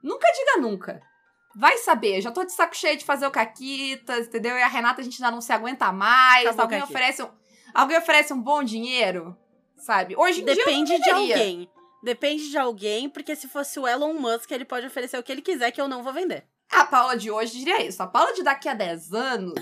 [0.04, 1.00] nunca diga nunca.
[1.58, 4.54] Vai saber, já tô de saco cheio de fazer o Caquitas, entendeu?
[4.58, 6.44] E a Renata a gente já não se aguenta mais.
[6.44, 7.30] Acabou alguém oferece um,
[7.72, 9.34] alguém oferece um bom dinheiro,
[9.78, 10.14] sabe?
[10.18, 11.34] Hoje em dia Depende de venderia.
[11.34, 11.70] alguém.
[12.02, 15.40] Depende de alguém, porque se fosse o Elon Musk, ele pode oferecer o que ele
[15.40, 16.44] quiser que eu não vou vender.
[16.70, 18.02] A Paula de hoje diria isso.
[18.02, 19.54] A Paula de daqui a 10 anos,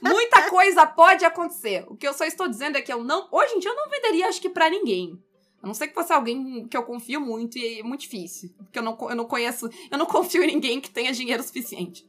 [0.00, 1.84] muita coisa pode acontecer.
[1.88, 3.28] O que eu só estou dizendo é que eu não.
[3.30, 5.22] Hoje em dia eu não venderia, acho que pra ninguém.
[5.66, 8.50] A não ser que fosse alguém que eu confio muito e é muito difícil.
[8.56, 9.68] Porque eu não, eu não conheço.
[9.90, 12.06] Eu não confio em ninguém que tenha dinheiro suficiente.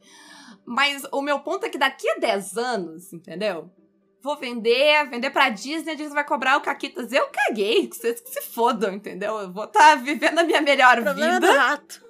[0.64, 3.68] Mas o meu ponto é que daqui a 10 anos, entendeu?
[4.22, 7.10] Vou vender, vender pra Disney, a Disney vai cobrar o Caquitas.
[7.10, 9.36] Eu caguei, vocês que se fodam, entendeu?
[9.38, 11.46] Eu vou estar vivendo a minha melhor problema vida.
[11.46, 12.08] é do rato.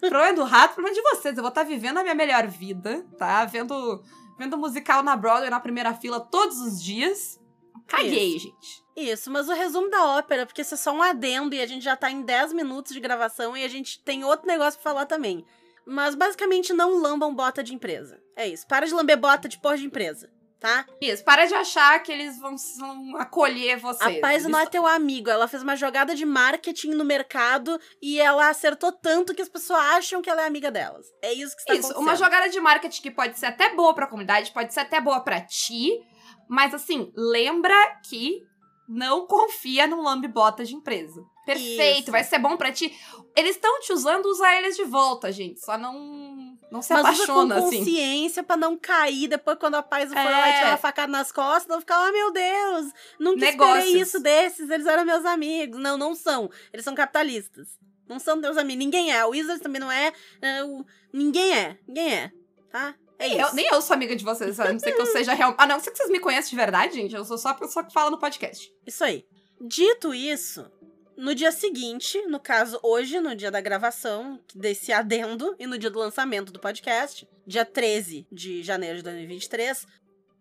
[0.00, 1.34] Problema do rato, problema de vocês.
[1.34, 3.42] Eu vou estar vivendo a minha melhor vida, tá?
[3.46, 4.02] Vendo,
[4.38, 7.40] vendo musical na Broadway na primeira fila todos os dias.
[7.86, 8.83] Caguei, gente.
[8.96, 11.82] Isso, mas o resumo da ópera, porque isso é só um adendo e a gente
[11.84, 15.06] já tá em 10 minutos de gravação e a gente tem outro negócio pra falar
[15.06, 15.44] também.
[15.86, 18.20] Mas basicamente não lambam bota de empresa.
[18.36, 18.66] É isso.
[18.66, 20.30] Para de lamber bota de porra de empresa.
[20.60, 20.86] tá?
[20.98, 24.16] Isso, para de achar que eles vão, vão acolher vocês.
[24.16, 25.28] A Paz não é teu amigo.
[25.28, 29.78] Ela fez uma jogada de marketing no mercado e ela acertou tanto que as pessoas
[29.80, 31.04] acham que ela é amiga delas.
[31.20, 32.02] É isso que está Isso, acontecendo.
[32.08, 35.20] uma jogada de marketing que pode ser até boa pra comunidade, pode ser até boa
[35.20, 36.00] pra ti,
[36.48, 37.74] mas assim, lembra
[38.08, 38.40] que
[38.88, 41.24] não confia num lambibota de empresa.
[41.46, 42.10] Perfeito, Isso.
[42.10, 42.90] vai ser bom pra ti.
[43.36, 45.60] Eles estão te usando, usa eles de volta, gente.
[45.60, 47.78] Só não não se Mas usa apaixona com assim.
[47.78, 50.24] consciência pra não cair depois quando a Paz for É.
[50.24, 52.86] lá e tirar a facada nas costas, não ficar, oh meu Deus,
[53.20, 53.84] nunca Negócios.
[53.84, 55.78] esperei isso desses, eles eram meus amigos.
[55.80, 56.50] Não, não são.
[56.72, 57.68] Eles são capitalistas.
[58.08, 58.82] Não são teus amigos.
[58.84, 59.20] Ninguém é.
[59.20, 60.12] A Wizards também não é.
[60.42, 61.78] é, o- Ninguém é.
[61.86, 62.32] Ninguém é.
[62.70, 62.94] Tá?
[63.24, 63.40] É isso.
[63.40, 65.54] Eu, nem eu sou amiga de vocês, a não ser que eu seja real.
[65.56, 67.14] A não ser que vocês me conheçam de verdade, gente.
[67.14, 68.72] Eu sou só a pessoa que fala no podcast.
[68.86, 69.24] Isso aí.
[69.60, 70.70] Dito isso,
[71.16, 75.90] no dia seguinte, no caso hoje, no dia da gravação desse adendo e no dia
[75.90, 79.86] do lançamento do podcast, dia 13 de janeiro de 2023,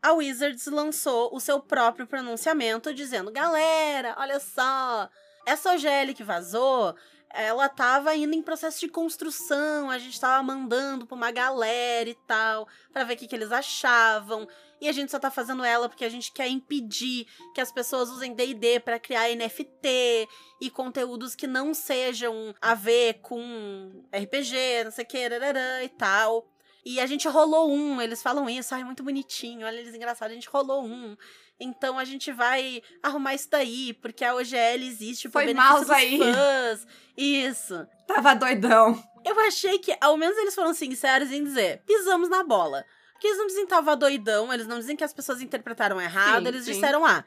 [0.01, 5.09] a Wizards lançou o seu próprio pronunciamento dizendo: "Galera, olha só,
[5.45, 6.95] essa OGL que vazou,
[7.33, 12.13] ela tava ainda em processo de construção, a gente tava mandando pra uma galera e
[12.27, 14.47] tal, pra ver o que, que eles achavam.
[14.79, 17.25] E a gente só tá fazendo ela porque a gente quer impedir
[17.55, 20.27] que as pessoas usem D&D para criar NFT
[20.61, 26.47] e conteúdos que não sejam a ver com RPG, não sei o que, e tal.
[26.85, 30.35] E a gente rolou um, eles falam isso, ai, muito bonitinho, olha eles engraçados, a
[30.35, 31.15] gente rolou um.
[31.63, 35.89] Então a gente vai arrumar isso daí, porque a OGL existe por Foi benefício dos
[35.89, 36.17] aí.
[36.19, 36.87] fãs.
[37.17, 37.87] Isso.
[38.07, 39.01] Tava doidão.
[39.25, 42.83] Eu achei que, ao menos eles foram sinceros em dizer, pisamos na bola.
[43.13, 46.41] Porque eles não dizem que tava doidão, eles não dizem que as pessoas interpretaram errado,
[46.41, 46.73] Sim, eles sim.
[46.73, 47.23] disseram, ah,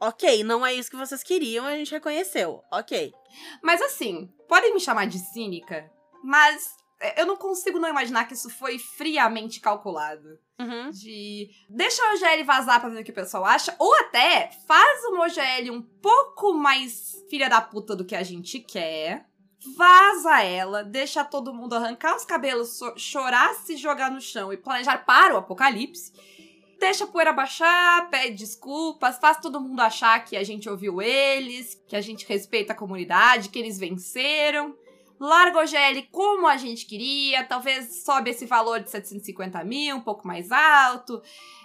[0.00, 3.12] ok, não é isso que vocês queriam, a gente reconheceu, ok.
[3.62, 5.88] Mas assim, podem me chamar de cínica,
[6.24, 6.74] mas
[7.16, 10.38] eu não consigo não imaginar que isso foi friamente calculado.
[10.58, 10.90] Uhum.
[10.90, 15.04] De deixa a OGL vazar pra ver o que o pessoal acha, ou até faz
[15.04, 19.26] uma OGL um pouco mais filha da puta do que a gente quer.
[19.76, 24.56] Vaza ela, deixa todo mundo arrancar os cabelos, so- chorar, se jogar no chão e
[24.56, 26.12] planejar para o apocalipse.
[26.78, 31.74] Deixa a poeira baixar, pede desculpas, faz todo mundo achar que a gente ouviu eles,
[31.88, 34.76] que a gente respeita a comunidade, que eles venceram.
[35.18, 40.00] Larga o OGL como a gente queria, talvez sobe esse valor de 750 mil, um
[40.00, 41.22] pouco mais alto.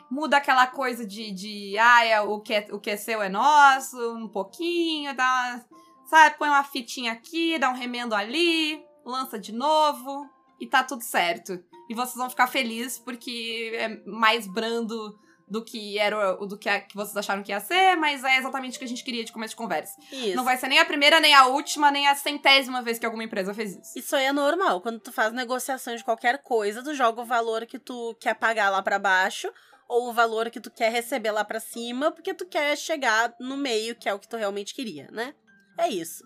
[0.10, 3.30] Muda aquela coisa de, de ah, é, o, que é, o que é seu é
[3.30, 5.66] nosso, um pouquinho, dá uma,
[6.06, 10.30] sabe, põe uma fitinha aqui, dá um remendo ali, lança de novo
[10.60, 11.64] e tá tudo certo.
[11.90, 15.18] E vocês vão ficar felizes porque é mais brando
[15.52, 18.38] do que era o do que, a- que vocês acharam que ia ser, mas é
[18.38, 20.00] exatamente o que a gente queria de começo de conversa.
[20.12, 20.34] Isso.
[20.36, 23.24] Não vai ser nem a primeira, nem a última, nem a centésima vez que alguma
[23.26, 24.00] empresa fez isso.
[24.00, 24.80] Isso aí é normal.
[24.80, 28.70] Quando tu faz negociação de qualquer coisa, tu joga o valor que tu quer pagar
[28.70, 29.52] lá pra baixo
[29.90, 33.58] ou o valor que tu quer receber lá pra cima, porque tu quer chegar no
[33.58, 35.36] meio, que é o que tu realmente queria, né?
[35.78, 36.24] É isso.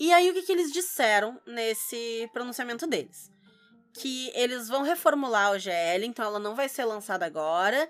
[0.00, 3.30] E aí o que, que eles disseram nesse pronunciamento deles?
[3.96, 7.88] Que eles vão reformular a OGL, então ela não vai ser lançada agora,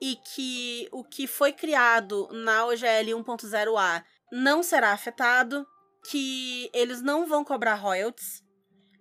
[0.00, 5.66] e que o que foi criado na OGL 1.0A não será afetado,
[6.08, 8.42] que eles não vão cobrar royalties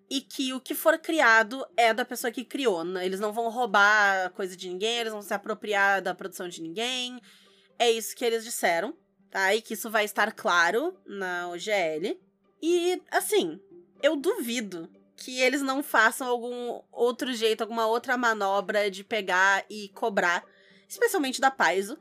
[0.09, 2.83] e que o que for criado é da pessoa que criou.
[2.97, 7.21] Eles não vão roubar coisa de ninguém, eles vão se apropriar da produção de ninguém.
[7.77, 8.97] É isso que eles disseram,
[9.29, 9.53] tá?
[9.53, 12.19] E que isso vai estar claro na OGL.
[12.61, 13.59] E, assim,
[14.01, 19.89] eu duvido que eles não façam algum outro jeito, alguma outra manobra de pegar e
[19.89, 20.43] cobrar,
[20.89, 21.97] especialmente da Paizo,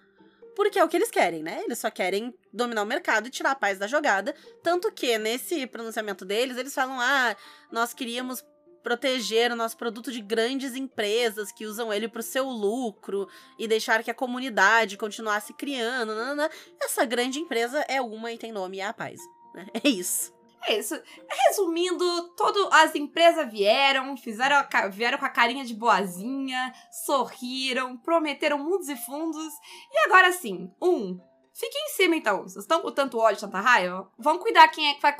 [0.57, 1.63] porque é o que eles querem, né?
[1.63, 4.35] Eles só querem dominar o mercado e tirar a paz da jogada.
[4.61, 7.37] Tanto que nesse pronunciamento deles, eles falam: ah,
[7.71, 8.45] nós queríamos
[8.83, 13.69] proteger o nosso produto de grandes empresas que usam ele para o seu lucro e
[13.69, 16.13] deixar que a comunidade continuasse criando.
[16.13, 16.49] nananã."
[16.83, 19.21] Essa grande empresa é uma e tem nome, é a Paz.
[19.55, 19.67] né?
[19.85, 20.38] É isso.
[20.67, 21.01] É isso.
[21.47, 28.59] Resumindo, todo, as empresas vieram, fizeram a vieram com a carinha de boazinha, sorriram, prometeram
[28.59, 29.55] mundos e fundos.
[29.93, 31.19] E agora sim, um,
[31.55, 32.43] fiquem em cima então.
[32.43, 34.11] Vocês estão com tanto ódio, tanta raiva?
[34.19, 35.17] Vão cuidar quem é que vai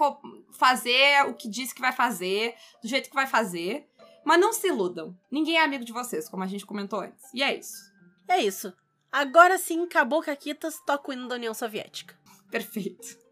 [0.53, 3.89] fazer o que disse que vai fazer, do jeito que vai fazer.
[4.25, 5.17] Mas não se iludam.
[5.31, 7.33] Ninguém é amigo de vocês, como a gente comentou antes.
[7.33, 7.91] E é isso.
[8.27, 8.75] É isso.
[9.11, 12.15] Agora sim, acabou Caquitas, toca o hino da União Soviética.
[12.51, 13.28] Perfeito.